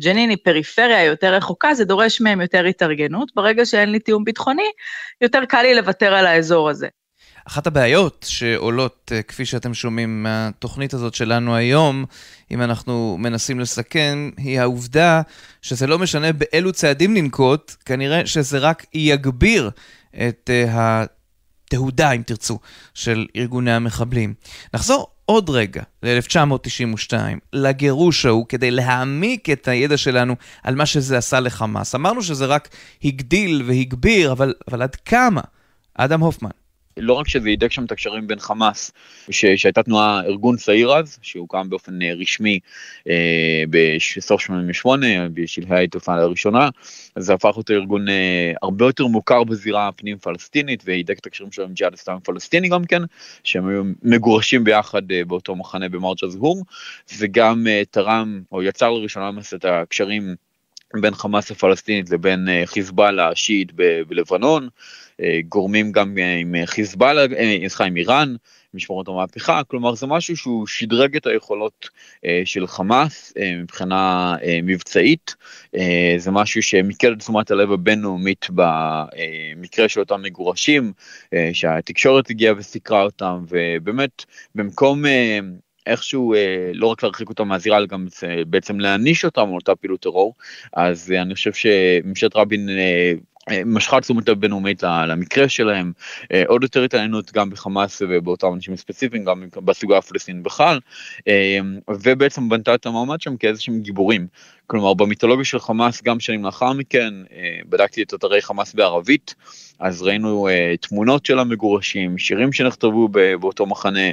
ג'נין 0.01 0.29
היא 0.29 0.37
פריפריה 0.43 1.03
יותר 1.03 1.33
רחוקה, 1.33 1.73
זה 1.73 1.85
דורש 1.85 2.21
מהם 2.21 2.41
יותר 2.41 2.65
התארגנות. 2.65 3.31
ברגע 3.35 3.65
שאין 3.65 3.91
לי 3.91 3.99
תיאום 3.99 4.23
ביטחוני, 4.23 4.71
יותר 5.21 5.45
קל 5.45 5.61
לי 5.61 5.75
לוותר 5.75 6.13
על 6.13 6.25
האזור 6.25 6.69
הזה. 6.69 6.87
אחת 7.47 7.67
הבעיות 7.67 8.25
שעולות, 8.29 9.11
אה, 9.15 9.21
כפי 9.21 9.45
שאתם 9.45 9.73
שומעים 9.73 10.23
מהתוכנית 10.23 10.93
הזאת 10.93 11.13
שלנו 11.13 11.55
היום, 11.55 12.05
אם 12.51 12.61
אנחנו 12.61 13.17
מנסים 13.19 13.59
לסכן, 13.59 14.17
היא 14.37 14.59
העובדה 14.59 15.21
שזה 15.61 15.87
לא 15.87 15.99
משנה 15.99 16.33
באילו 16.33 16.71
צעדים 16.71 17.13
ננקוט, 17.13 17.75
כנראה 17.85 18.25
שזה 18.25 18.57
רק 18.57 18.85
יגביר 18.93 19.71
את 20.27 20.49
אה, 20.49 21.05
תהודה, 21.69 22.11
אם 22.11 22.21
תרצו, 22.21 22.59
של 22.93 23.25
ארגוני 23.35 23.71
המחבלים. 23.71 24.33
נחזור 24.73 25.07
עוד 25.25 25.49
רגע 25.49 25.83
ל-1992, 26.03 27.13
לגירוש 27.53 28.25
ההוא, 28.25 28.45
כדי 28.49 28.71
להעמיק 28.71 29.49
את 29.49 29.67
הידע 29.67 29.97
שלנו 29.97 30.35
על 30.63 30.75
מה 30.75 30.85
שזה 30.85 31.17
עשה 31.17 31.39
לחמאס. 31.39 31.95
אמרנו 31.95 32.23
שזה 32.23 32.45
רק 32.45 32.69
הגדיל 33.03 33.63
והגביר, 33.67 34.31
אבל, 34.31 34.53
אבל 34.67 34.81
עד 34.81 34.95
כמה? 34.95 35.41
אדם 35.95 36.21
הופמן. 36.21 36.49
לא 37.01 37.13
רק 37.13 37.27
שזה 37.27 37.49
הידק 37.49 37.71
שם 37.71 37.85
את 37.85 37.91
הקשרים 37.91 38.27
בין 38.27 38.39
חמאס, 38.39 38.91
ש, 39.29 39.45
שהייתה 39.45 39.83
תנועה, 39.83 40.21
ארגון 40.25 40.57
צעיר 40.57 40.91
אז, 40.91 41.19
שהוקם 41.21 41.69
באופן 41.69 42.01
אה, 42.01 42.13
רשמי 42.13 42.59
אה, 43.09 43.63
בסוף 44.17 44.41
88, 44.41 45.07
בשלהי 45.33 45.79
ההתופעה 45.79 46.15
הראשונה, 46.15 46.69
אז 47.15 47.25
זה 47.25 47.33
הפך 47.33 47.57
אותו 47.57 47.73
ארגון 47.73 48.09
אה, 48.09 48.53
הרבה 48.61 48.85
יותר 48.85 49.07
מוכר 49.07 49.43
בזירה 49.43 49.87
הפנים 49.87 50.17
פלסטינית, 50.17 50.83
והידק 50.85 51.19
את 51.19 51.25
הקשרים 51.25 51.51
שלו 51.51 51.65
עם 51.65 51.73
ג'יהאד 51.73 51.93
אסלאם 51.93 52.19
פלסטיני 52.19 52.69
גם 52.69 52.85
כן, 52.85 53.01
שהם 53.43 53.67
היו 53.67 53.83
מגורשים 54.03 54.63
ביחד 54.63 55.11
אה, 55.11 55.25
באותו 55.25 55.55
מחנה 55.55 55.89
במרג' 55.89 56.23
הזהור, 56.23 56.65
וגם 57.19 57.67
אה, 57.67 57.81
תרם, 57.91 58.41
או 58.51 58.63
יצר 58.63 58.91
לראשונה 58.91 59.31
את 59.55 59.65
הקשרים 59.65 60.35
בין 60.93 61.13
חמאס 61.13 61.51
הפלסטינית 61.51 62.09
לבין 62.09 62.49
אה, 62.49 62.63
חיזבאללה 62.65 63.29
השיעית 63.29 63.71
בלבנון, 64.07 64.69
אה, 65.21 65.39
גורמים 65.49 65.91
גם 65.91 66.17
אה, 66.17 66.35
עם 66.35 66.55
חיזבאללה, 66.65 67.25
סליחה, 67.67 67.85
עם 67.85 67.97
איראן, 67.97 68.35
משמרות 68.73 69.07
המהפכה, 69.07 69.61
כלומר 69.67 69.95
זה 69.95 70.07
משהו 70.07 70.37
שהוא 70.37 70.67
שדרג 70.67 71.15
את 71.15 71.27
היכולות 71.27 71.89
של 72.45 72.67
חמאס 72.67 73.33
מבחינה 73.61 74.35
מבצעית, 74.63 75.35
זה 76.17 76.31
משהו 76.31 76.63
שמיקד 76.63 77.11
את 77.11 77.19
תשומת 77.19 77.51
הלב 77.51 77.71
הבינלאומית 77.71 78.47
במקרה 78.49 79.89
של 79.89 79.99
אותם 79.99 80.21
מגורשים, 80.21 80.93
שהתקשורת 81.53 82.29
הגיעה 82.29 82.53
וסיקרה 82.57 83.01
אותם, 83.01 83.43
ובאמת 83.49 84.25
במקום 84.55 85.03
איכשהו 85.85 86.33
אה, 86.33 86.71
לא 86.73 86.87
רק 86.87 87.03
להרחיק 87.03 87.29
אותם 87.29 87.47
מהזירה, 87.47 87.77
אלא 87.77 87.85
גם 87.85 88.07
אה, 88.23 88.45
בעצם 88.47 88.79
להעניש 88.79 89.25
אותם 89.25 89.47
על 89.47 89.55
אותה 89.55 89.75
פעילות 89.75 90.01
טרור. 90.01 90.35
אז 90.73 91.11
אה, 91.11 91.21
אני 91.21 91.35
חושב 91.35 91.53
שממשלת 91.53 92.35
רבין 92.35 92.69
אה, 92.69 93.13
משכה 93.65 94.01
תשומת 94.01 94.29
לב 94.29 94.39
בינלאומית 94.39 94.83
למקרה 94.83 95.49
שלהם, 95.49 95.91
אה, 96.31 96.43
עוד 96.47 96.63
יותר 96.63 96.83
התעניינות 96.83 97.31
גם 97.31 97.49
בחמאס 97.49 98.01
ובאותם 98.09 98.53
אנשים 98.53 98.75
ספציפיים, 98.75 99.23
גם 99.23 99.43
בסוגיה 99.55 99.97
הפלסטינית 99.97 100.43
בכלל, 100.43 100.79
ובעצם 101.89 102.49
בנתה 102.49 102.75
את 102.75 102.85
המעמד 102.85 103.21
שם 103.21 103.37
כאיזה 103.37 103.61
שהם 103.61 103.79
גיבורים. 103.79 104.27
כלומר 104.67 104.93
במיתולוגיה 104.93 105.45
של 105.45 105.59
חמאס 105.59 106.03
גם 106.03 106.19
שנים 106.19 106.45
לאחר 106.45 106.73
מכן, 106.73 107.13
בדקתי 107.69 108.03
את 108.03 108.13
אתרי 108.13 108.41
חמאס 108.41 108.73
בערבית, 108.73 109.35
אז 109.79 110.01
ראינו 110.01 110.47
תמונות 110.81 111.25
של 111.25 111.39
המגורשים, 111.39 112.17
שירים 112.17 112.53
שנכתבו 112.53 113.07
באותו 113.39 113.65
מחנה, 113.65 114.09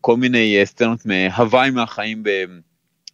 כל 0.00 0.16
מיני 0.16 0.60
סצנות 0.64 1.06
מהוואי 1.06 1.70
מהחיים 1.70 2.22
ב... 2.22 2.44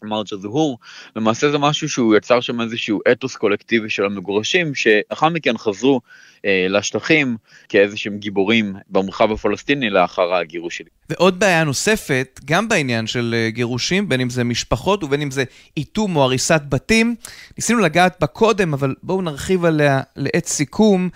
מרג' 0.04 0.26
הזהור, 0.32 0.78
למעשה 1.16 1.50
זה 1.50 1.58
משהו 1.58 1.88
שהוא 1.88 2.16
יצר 2.16 2.40
שם 2.40 2.60
איזשהו 2.60 3.00
אתוס 3.12 3.36
קולקטיבי 3.36 3.90
של 3.90 4.04
המגורשים, 4.04 4.74
שאחר 4.74 5.28
מכן 5.28 5.58
חזרו 5.58 6.00
אה, 6.44 6.66
לשטחים 6.68 7.36
כאיזה 7.68 7.96
שהם 7.96 8.18
גיבורים 8.18 8.74
במרחב 8.90 9.32
הפלסטיני 9.32 9.90
לאחר 9.90 10.34
הגירוש 10.34 10.76
שלי. 10.76 10.88
ועוד 11.10 11.40
בעיה 11.40 11.64
נוספת, 11.64 12.40
גם 12.44 12.68
בעניין 12.68 13.06
של 13.06 13.34
אה, 13.36 13.50
גירושים, 13.50 14.08
בין 14.08 14.20
אם 14.20 14.30
זה 14.30 14.44
משפחות 14.44 15.04
ובין 15.04 15.22
אם 15.22 15.30
זה 15.30 15.44
איתום 15.76 16.16
או 16.16 16.22
הריסת 16.22 16.62
בתים, 16.68 17.14
ניסינו 17.58 17.78
לגעת 17.78 18.16
בה 18.20 18.26
קודם, 18.26 18.72
אבל 18.72 18.94
בואו 19.02 19.22
נרחיב 19.22 19.64
עליה 19.64 20.00
לעת 20.16 20.46
סיכום, 20.46 21.08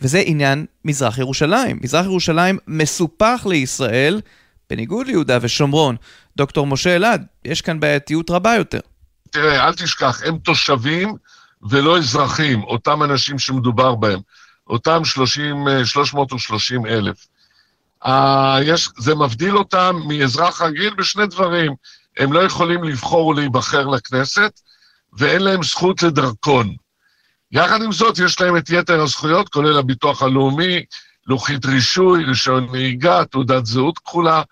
וזה 0.00 0.22
עניין 0.26 0.66
מזרח 0.84 1.18
ירושלים. 1.18 1.78
מזרח 1.82 2.04
ירושלים 2.04 2.58
מסופח 2.66 3.46
לישראל, 3.48 4.20
בניגוד 4.70 5.06
ליהודה 5.06 5.38
ושומרון. 5.40 5.96
דוקטור 6.36 6.66
משה 6.66 6.96
אלעד, 6.96 7.26
יש 7.44 7.60
כאן 7.60 7.80
בעייתיות 7.80 8.30
רבה 8.30 8.54
יותר. 8.54 8.80
תראה, 9.30 9.66
אל 9.66 9.74
תשכח, 9.74 10.22
הם 10.24 10.38
תושבים 10.38 11.14
ולא 11.70 11.98
אזרחים, 11.98 12.62
אותם 12.62 13.02
אנשים 13.02 13.38
שמדובר 13.38 13.94
בהם, 13.94 14.20
אותם 14.66 15.04
30, 15.04 15.64
330 15.84 16.86
אה, 16.86 16.92
אלף. 16.92 17.26
Uh, 18.04 18.08
יש, 18.62 18.88
זה 18.98 19.14
מבדיל 19.14 19.56
אותם 19.56 20.00
מאזרח 20.08 20.62
רגיל 20.62 20.94
בשני 20.94 21.26
דברים. 21.26 21.74
הם 22.18 22.32
לא 22.32 22.40
יכולים 22.40 22.84
לבחור 22.84 23.26
ולהיבחר 23.26 23.86
לכנסת, 23.86 24.60
ואין 25.12 25.42
להם 25.42 25.62
זכות 25.62 26.02
לדרכון. 26.02 26.74
יחד 27.52 27.82
עם 27.82 27.92
זאת, 27.92 28.18
יש 28.18 28.40
להם 28.40 28.56
את 28.56 28.70
יתר 28.70 29.00
הזכויות, 29.00 29.48
כולל 29.48 29.78
הביטוח 29.78 30.22
הלאומי, 30.22 30.84
לוחית 31.26 31.66
רישוי, 31.66 32.24
רישיון 32.24 32.68
נהיגה, 32.72 33.24
תעודת 33.24 33.66
זהות 33.66 33.98
כחולה, 33.98 34.42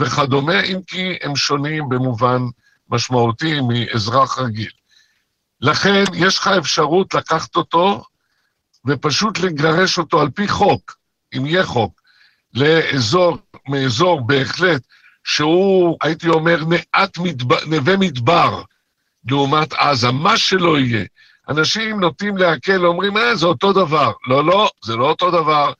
וכדומה, 0.00 0.60
אם 0.60 0.78
כי 0.86 1.16
הם 1.22 1.36
שונים 1.36 1.88
במובן 1.88 2.42
משמעותי 2.90 3.60
מאזרח 3.60 4.38
רגיל. 4.38 4.70
לכן 5.60 6.04
יש 6.14 6.38
לך 6.38 6.46
אפשרות 6.46 7.14
לקחת 7.14 7.56
אותו 7.56 8.02
ופשוט 8.86 9.38
לגרש 9.38 9.98
אותו 9.98 10.20
על 10.20 10.30
פי 10.30 10.48
חוק, 10.48 10.96
אם 11.36 11.46
יהיה 11.46 11.64
חוק, 11.64 12.00
לאזור, 12.54 13.38
מאזור 13.68 14.20
בהחלט, 14.26 14.82
שהוא, 15.24 15.96
הייתי 16.02 16.28
אומר, 16.28 16.64
נעת 16.68 17.18
מדבר, 17.18 17.64
נווה 17.66 17.96
מדבר, 17.96 18.62
לעומת 19.28 19.72
עזה, 19.72 20.10
מה 20.10 20.36
שלא 20.36 20.78
יהיה. 20.78 21.04
אנשים 21.48 22.00
נוטים 22.00 22.36
להקל, 22.36 22.86
אומרים, 22.86 23.16
אה, 23.16 23.36
זה 23.36 23.46
אותו 23.46 23.72
דבר. 23.72 24.12
לא, 24.26 24.44
לא, 24.44 24.70
זה 24.84 24.96
לא 24.96 25.04
אותו 25.04 25.30
דבר. 25.30 25.72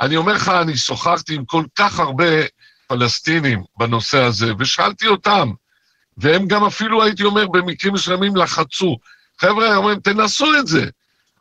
אני 0.00 0.16
אומר 0.16 0.32
לך, 0.32 0.48
אני 0.48 0.76
שוחחתי 0.76 1.34
עם 1.34 1.44
כל 1.44 1.64
כך 1.74 2.00
הרבה 2.00 2.24
פלסטינים 2.90 3.62
בנושא 3.76 4.22
הזה, 4.22 4.52
ושאלתי 4.58 5.06
אותם, 5.06 5.50
והם 6.16 6.46
גם 6.46 6.64
אפילו, 6.64 7.02
הייתי 7.02 7.24
אומר, 7.24 7.46
במקרים 7.46 7.94
מסוימים 7.94 8.36
לחצו. 8.36 8.98
חבר'ה, 9.40 9.76
אומרים, 9.76 10.00
תנסו 10.00 10.54
את 10.58 10.66
זה. 10.66 10.86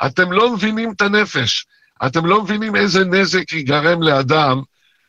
אתם 0.05 0.31
לא 0.31 0.53
מבינים 0.53 0.91
את 0.91 1.01
הנפש. 1.01 1.65
אתם 2.05 2.25
לא 2.25 2.43
מבינים 2.43 2.75
איזה 2.75 3.05
נזק 3.05 3.53
ייגרם 3.53 4.01
לאדם 4.01 4.61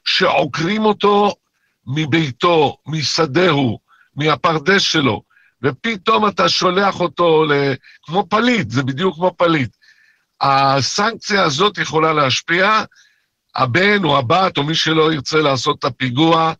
שעוקרים 0.05 0.85
אותו 0.85 1.35
מביתו, 1.87 2.76
משדהו, 2.87 3.79
מהפרדס 4.16 4.83
שלו, 4.83 5.22
ופתאום 5.62 6.29
אתה 6.29 6.48
שולח 6.48 7.00
אותו 7.00 7.44
ל... 7.44 7.53
כמו 8.03 8.26
פליט, 8.29 8.70
זה 8.70 8.83
בדיוק 8.83 9.14
כמו 9.14 9.35
פליט. 9.37 9.70
הסנקציה 10.40 11.42
הזאת 11.42 11.79
יכולה 11.79 12.12
להשפיע, 12.12 12.85
הבן 13.55 14.05
או 14.05 14.19
הבת 14.19 14.59
או 14.59 14.63
מי 14.63 14.75
שלא 14.75 15.13
ירצה 15.13 15.39
לעשות 15.39 15.79
את 15.79 15.85
הפיגוע, 15.85 16.53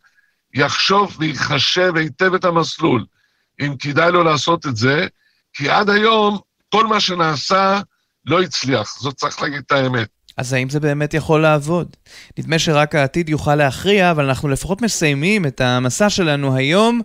יחשוב 0.55 1.16
ויחשב 1.18 1.92
היטב 1.96 2.35
את 2.35 2.44
המסלול, 2.44 3.05
אם 3.61 3.74
כדאי 3.79 4.12
לו 4.12 4.24
לעשות 4.24 4.66
את 4.66 4.76
זה, 4.76 5.07
כי 5.53 5.68
עד 5.68 5.90
היום 5.90 6.38
כל 6.68 6.87
מה 6.87 7.00
שנעשה 7.00 7.81
לא 8.26 8.42
הצליח, 8.42 8.98
זאת 9.00 9.14
צריך 9.14 9.42
להגיד 9.42 9.62
את 9.66 9.72
האמת. 9.72 10.09
אז 10.37 10.53
האם 10.53 10.68
זה 10.68 10.81
באמת 10.81 11.14
יכול 11.14 11.42
לעבוד? 11.42 11.96
נדמה 12.38 12.59
שרק 12.59 12.94
העתיד 12.94 13.29
יוכל 13.29 13.55
להכריע, 13.55 14.11
אבל 14.11 14.24
אנחנו 14.24 14.48
לפחות 14.48 14.83
מסיימים 14.83 15.46
את 15.46 15.61
המסע 15.61 16.11
שלנו 16.11 16.57
היום 16.57 17.00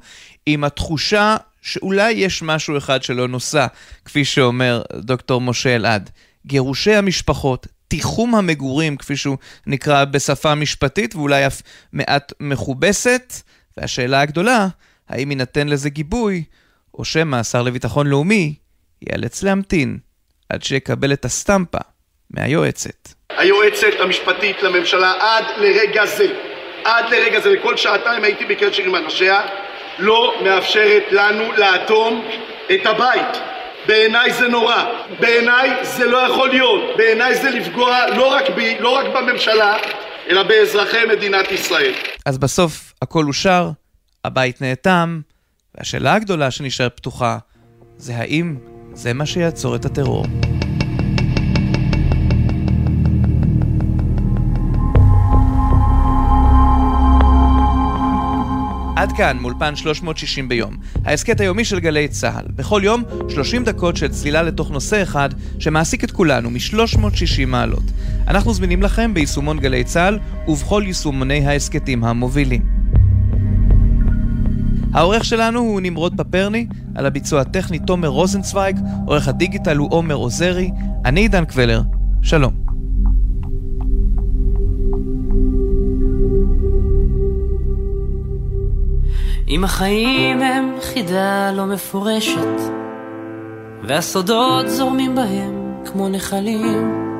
עם 0.45 0.63
התחושה 0.63 1.37
שאולי 1.61 2.11
יש 2.11 2.43
משהו 2.43 2.77
אחד 2.77 3.03
שלא 3.03 3.27
נוסע, 3.27 3.67
כפי 4.05 4.25
שאומר 4.25 4.81
דוקטור 4.95 5.41
משה 5.41 5.75
אלעד. 5.75 6.09
גירושי 6.45 6.95
המשפחות, 6.95 7.67
תיחום 7.87 8.35
המגורים, 8.35 8.97
כפי 8.97 9.15
שהוא 9.15 9.37
נקרא 9.67 10.05
בשפה 10.05 10.55
משפטית, 10.55 11.15
ואולי 11.15 11.47
אף 11.47 11.61
מעט 11.93 12.33
מכובסת, 12.39 13.33
והשאלה 13.77 14.21
הגדולה, 14.21 14.67
האם 15.09 15.31
יינתן 15.31 15.67
לזה 15.67 15.89
גיבוי, 15.89 16.43
או 16.93 17.05
שמא 17.05 17.35
השר 17.35 17.61
לביטחון 17.61 18.07
לאומי 18.07 18.55
ייאלץ 19.01 19.43
להמתין 19.43 19.97
עד 20.49 20.63
שיקבל 20.63 21.13
את 21.13 21.25
הסטמפה 21.25 21.79
מהיועצת. 22.31 23.09
היועצת 23.29 23.99
המשפטית 23.99 24.63
לממשלה 24.63 25.13
עד 25.19 25.45
לרגע 25.57 26.05
זה, 26.05 26.27
עד 26.83 27.05
לרגע 27.11 27.39
זה, 27.39 27.49
וכל 27.59 27.77
שעתיים 27.77 28.23
הייתי 28.23 28.45
בקשר 28.45 28.83
עם 28.83 28.95
אנשיה, 28.95 29.41
לא 29.99 30.33
מאפשרת 30.43 31.03
לנו 31.11 31.51
לאטום 31.51 32.27
את 32.73 32.85
הבית. 32.85 33.54
בעיניי 33.87 34.33
זה 34.33 34.47
נורא, 34.47 34.83
בעיניי 35.19 35.69
זה 35.85 36.05
לא 36.05 36.17
יכול 36.17 36.49
להיות, 36.49 36.97
בעיניי 36.97 37.35
זה 37.35 37.49
לפגוע 37.49 38.09
לא 38.17 38.33
רק 38.33 38.49
בי, 38.55 38.75
לא 38.79 38.89
רק 38.89 39.05
בממשלה, 39.15 39.77
אלא 40.29 40.43
באזרחי 40.43 41.05
מדינת 41.09 41.51
ישראל. 41.51 41.93
אז 42.25 42.37
בסוף 42.37 42.93
הכל 43.01 43.25
אושר, 43.25 43.69
הבית 44.25 44.61
נאטם, 44.61 45.21
והשאלה 45.75 46.13
הגדולה 46.13 46.51
שנשארת 46.51 46.97
פתוחה, 46.97 47.37
זה 47.97 48.15
האם 48.15 48.55
זה 48.93 49.13
מה 49.13 49.25
שיעצור 49.25 49.75
את 49.75 49.85
הטרור. 49.85 50.25
עד 59.05 59.11
כאן, 59.11 59.37
מאולפן 59.37 59.75
360 59.75 60.49
ביום. 60.49 60.77
ההסכת 61.05 61.39
היומי 61.39 61.65
של 61.65 61.79
גלי 61.79 62.07
צה"ל. 62.07 62.45
בכל 62.55 62.81
יום, 62.83 63.03
30 63.29 63.63
דקות 63.63 63.97
של 63.97 64.07
צלילה 64.07 64.43
לתוך 64.43 64.71
נושא 64.71 65.03
אחד, 65.03 65.29
שמעסיק 65.59 66.03
את 66.03 66.11
כולנו 66.11 66.49
מ-360 66.49 67.45
מעלות. 67.47 67.83
אנחנו 68.27 68.53
זמינים 68.53 68.83
לכם 68.83 69.13
ביישומון 69.13 69.59
גלי 69.59 69.83
צה"ל 69.83 70.19
ובכל 70.47 70.83
יישומוני 70.85 71.47
ההסכתים 71.47 72.03
המובילים. 72.03 72.61
העורך 74.93 75.25
שלנו 75.25 75.59
הוא 75.59 75.81
נמרוד 75.81 76.13
פפרני, 76.17 76.67
על 76.95 77.05
הביצוע 77.05 77.41
הטכני 77.41 77.79
תומר 77.79 78.07
רוזנצוויג, 78.07 78.79
עורך 79.05 79.27
הדיגיטל 79.27 79.77
הוא 79.77 79.87
עומר 79.91 80.15
עוזרי, 80.15 80.71
אני 81.05 81.21
עידן 81.21 81.45
קבלר, 81.45 81.81
שלום. 82.21 82.64
אם 89.49 89.63
החיים 89.63 90.41
הם 90.41 90.75
חידה 90.81 91.51
לא 91.51 91.65
מפורשת, 91.65 92.61
והסודות 93.83 94.69
זורמים 94.69 95.15
בהם 95.15 95.73
כמו 95.85 96.09
נחלים, 96.09 97.11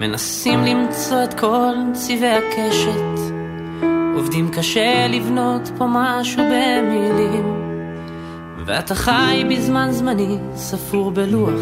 מנסים 0.00 0.64
למצוא 0.64 1.24
את 1.24 1.40
כל 1.40 1.74
צבעי 1.92 2.34
הקשת, 2.34 3.32
עובדים 4.16 4.50
קשה 4.50 5.06
לבנות 5.08 5.70
פה 5.78 5.86
משהו 5.88 6.42
במילים, 6.44 7.56
ואתה 8.66 8.94
חי 8.94 9.44
בזמן 9.50 9.88
זמני 9.90 10.38
ספור 10.54 11.10
בלוח, 11.10 11.60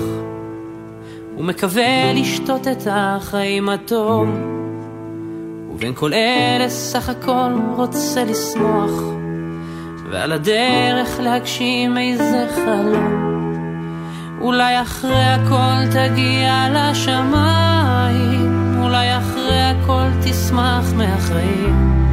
ומקווה 1.39 2.13
לשתות 2.13 2.69
את 2.69 2.87
החיים 2.91 3.69
הטוב, 3.69 4.29
ובין 5.71 5.95
כל 5.95 6.13
אלה 6.13 6.69
סך 6.69 7.09
הכל 7.09 7.53
רוצה 7.77 8.25
לשמוח. 8.25 9.24
ועל 10.15 10.33
הדרך 10.33 11.21
להגשים 11.21 11.99
איזה 11.99 12.47
חלום. 12.55 13.25
אולי 14.41 14.83
אחרי 14.83 15.25
הכל 15.25 15.91
תגיע 15.91 16.67
לשמיים, 16.75 18.79
אולי 18.83 19.19
אחרי 19.19 19.63
הכל 19.63 20.07
תשמח 20.23 20.93
מהחיים. 20.97 22.05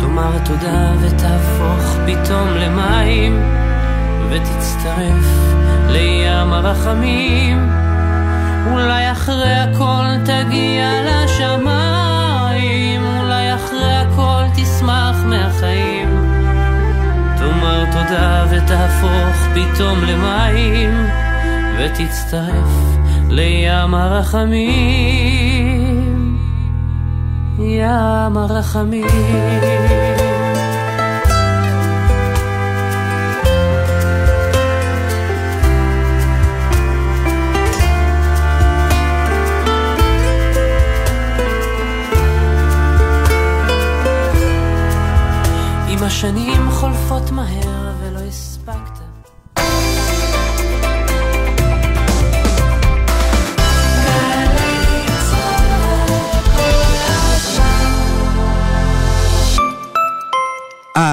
תאמר 0.00 0.38
תודה 0.44 0.92
ותהפוך 1.00 1.96
פתאום 2.06 2.48
למים, 2.48 3.42
ותצטרף 4.30 5.26
לים 5.88 6.52
הרחמים. 6.52 7.70
אולי 8.72 9.12
אחרי 9.12 9.54
הכל 9.54 10.06
תגיע 10.24 10.90
לשמיים, 11.02 13.02
אולי 13.20 13.54
אחרי 13.54 13.94
הכל 13.94 14.42
תשמח 14.56 15.16
מהחיים. 15.24 16.11
תודה 17.92 18.46
ותהפוך 18.50 19.36
פתאום 19.54 19.98
למים 20.04 21.06
ותצטרף 21.78 22.96
לים 23.28 23.94
הרחמים. 23.94 25.42
ים 27.58 28.36
הרחמים. 28.36 29.06
השנים 46.12 46.70
חולפות 46.70 47.30
מהר 47.30 47.71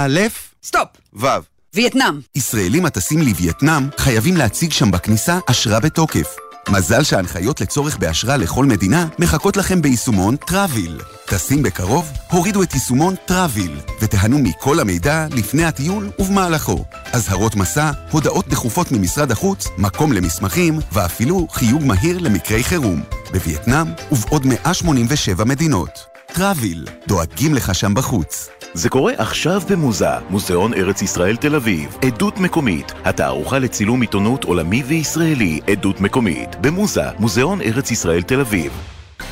א', 0.05 0.19
סטופ. 0.63 0.87
ו'. 1.13 1.27
וייטנאם. 1.73 2.19
ישראלים 2.35 2.85
הטסים 2.85 3.21
לווייטנאם 3.21 3.89
חייבים 3.97 4.37
להציג 4.37 4.71
שם 4.71 4.91
בכניסה 4.91 5.39
אשרה 5.47 5.79
בתוקף. 5.79 6.35
מזל 6.69 7.03
שההנחיות 7.03 7.61
לצורך 7.61 7.97
באשרה 7.97 8.37
לכל 8.37 8.65
מדינה 8.65 9.07
מחכות 9.19 9.57
לכם 9.57 9.81
ביישומון 9.81 10.35
טראביל. 10.35 11.01
טסים 11.25 11.63
בקרוב? 11.63 12.11
הורידו 12.31 12.63
את 12.63 12.73
יישומון 12.73 13.15
טראביל 13.25 13.79
ותיהנו 14.01 14.39
מכל 14.39 14.79
המידע 14.79 15.27
לפני 15.31 15.65
הטיול 15.65 16.09
ובמהלכו. 16.19 16.85
אזהרות 17.13 17.55
מסע, 17.55 17.91
הודעות 18.11 18.47
דחופות 18.47 18.91
ממשרד 18.91 19.31
החוץ, 19.31 19.67
מקום 19.77 20.13
למסמכים 20.13 20.79
ואפילו 20.91 21.47
חיוג 21.51 21.83
מהיר 21.83 22.17
למקרי 22.17 22.63
חירום. 22.63 23.03
בווייטנאם 23.31 23.87
ובעוד 24.11 24.45
187 24.45 25.45
מדינות. 25.45 26.09
טראביל, 26.33 26.87
דואגים 27.07 27.53
לך 27.53 27.75
שם 27.75 27.93
בחוץ. 27.93 28.49
זה 28.73 28.89
קורה 28.89 29.13
עכשיו 29.17 29.61
במוזה, 29.69 30.09
מוזיאון 30.29 30.73
ארץ 30.73 31.01
ישראל 31.01 31.35
תל 31.35 31.55
אביב. 31.55 31.97
עדות 32.01 32.37
מקומית, 32.37 32.91
התערוכה 33.05 33.59
לצילום 33.59 34.01
עיתונות 34.01 34.43
עולמי 34.43 34.83
וישראלי, 34.83 35.59
עדות 35.71 36.01
מקומית. 36.01 36.55
במוזה, 36.61 37.11
מוזיאון 37.19 37.61
ארץ 37.61 37.91
ישראל 37.91 38.21
תל 38.21 38.39
אביב. 38.39 38.71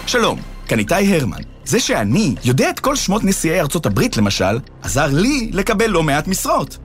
שלום, 0.07 0.39
כאן 0.67 0.79
איתי 0.79 1.15
הרמן. 1.15 1.41
זה 1.65 1.79
שאני 1.79 2.35
יודע 2.43 2.69
את 2.69 2.79
כל 2.79 2.95
שמות 2.95 3.23
נשיאי 3.23 3.59
ארצות 3.59 3.85
הברית, 3.85 4.17
למשל, 4.17 4.59
עזר 4.81 5.07
לי 5.11 5.49
לקבל 5.53 5.87
לא 5.87 6.03
מעט 6.03 6.27
משרות. 6.27 6.77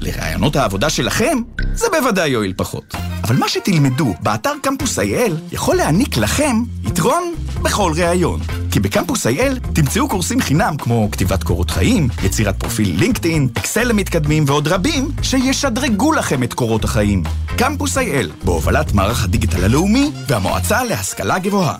לרעיונות 0.00 0.56
העבודה 0.56 0.90
שלכם, 0.90 1.38
זה 1.74 1.86
בוודאי 1.92 2.28
יועיל 2.28 2.52
פחות. 2.56 2.94
אבל 3.24 3.36
מה 3.36 3.48
שתלמדו 3.48 4.14
באתר 4.20 4.52
קמפוס 4.62 4.98
IL 4.98 5.32
יכול 5.52 5.76
להעניק 5.76 6.16
לכם 6.16 6.56
יתרון 6.84 7.34
בכל 7.62 7.92
ראיון. 7.96 8.40
כי 8.70 8.80
בקמפוס 8.80 9.26
אייל 9.26 9.58
תמצאו 9.74 10.08
קורסים 10.08 10.40
חינם 10.40 10.76
כמו 10.78 11.08
כתיבת 11.12 11.42
קורות 11.42 11.70
חיים, 11.70 12.08
יצירת 12.22 12.60
פרופיל 12.60 12.96
לינקדאין, 12.98 13.48
אקסל 13.58 13.84
למתקדמים 13.84 14.44
ועוד 14.46 14.68
רבים 14.68 15.08
שישדרגו 15.22 16.12
לכם 16.12 16.42
את 16.42 16.54
קורות 16.54 16.84
החיים. 16.84 17.22
קמפוס 17.56 17.98
אייל, 17.98 18.30
בהובלת 18.44 18.92
מערך 18.92 19.24
הדיגיטל 19.24 19.64
הלאומי 19.64 20.10
והמועצה 20.26 20.84
להשכלה 20.84 21.38
גבוהה. 21.38 21.76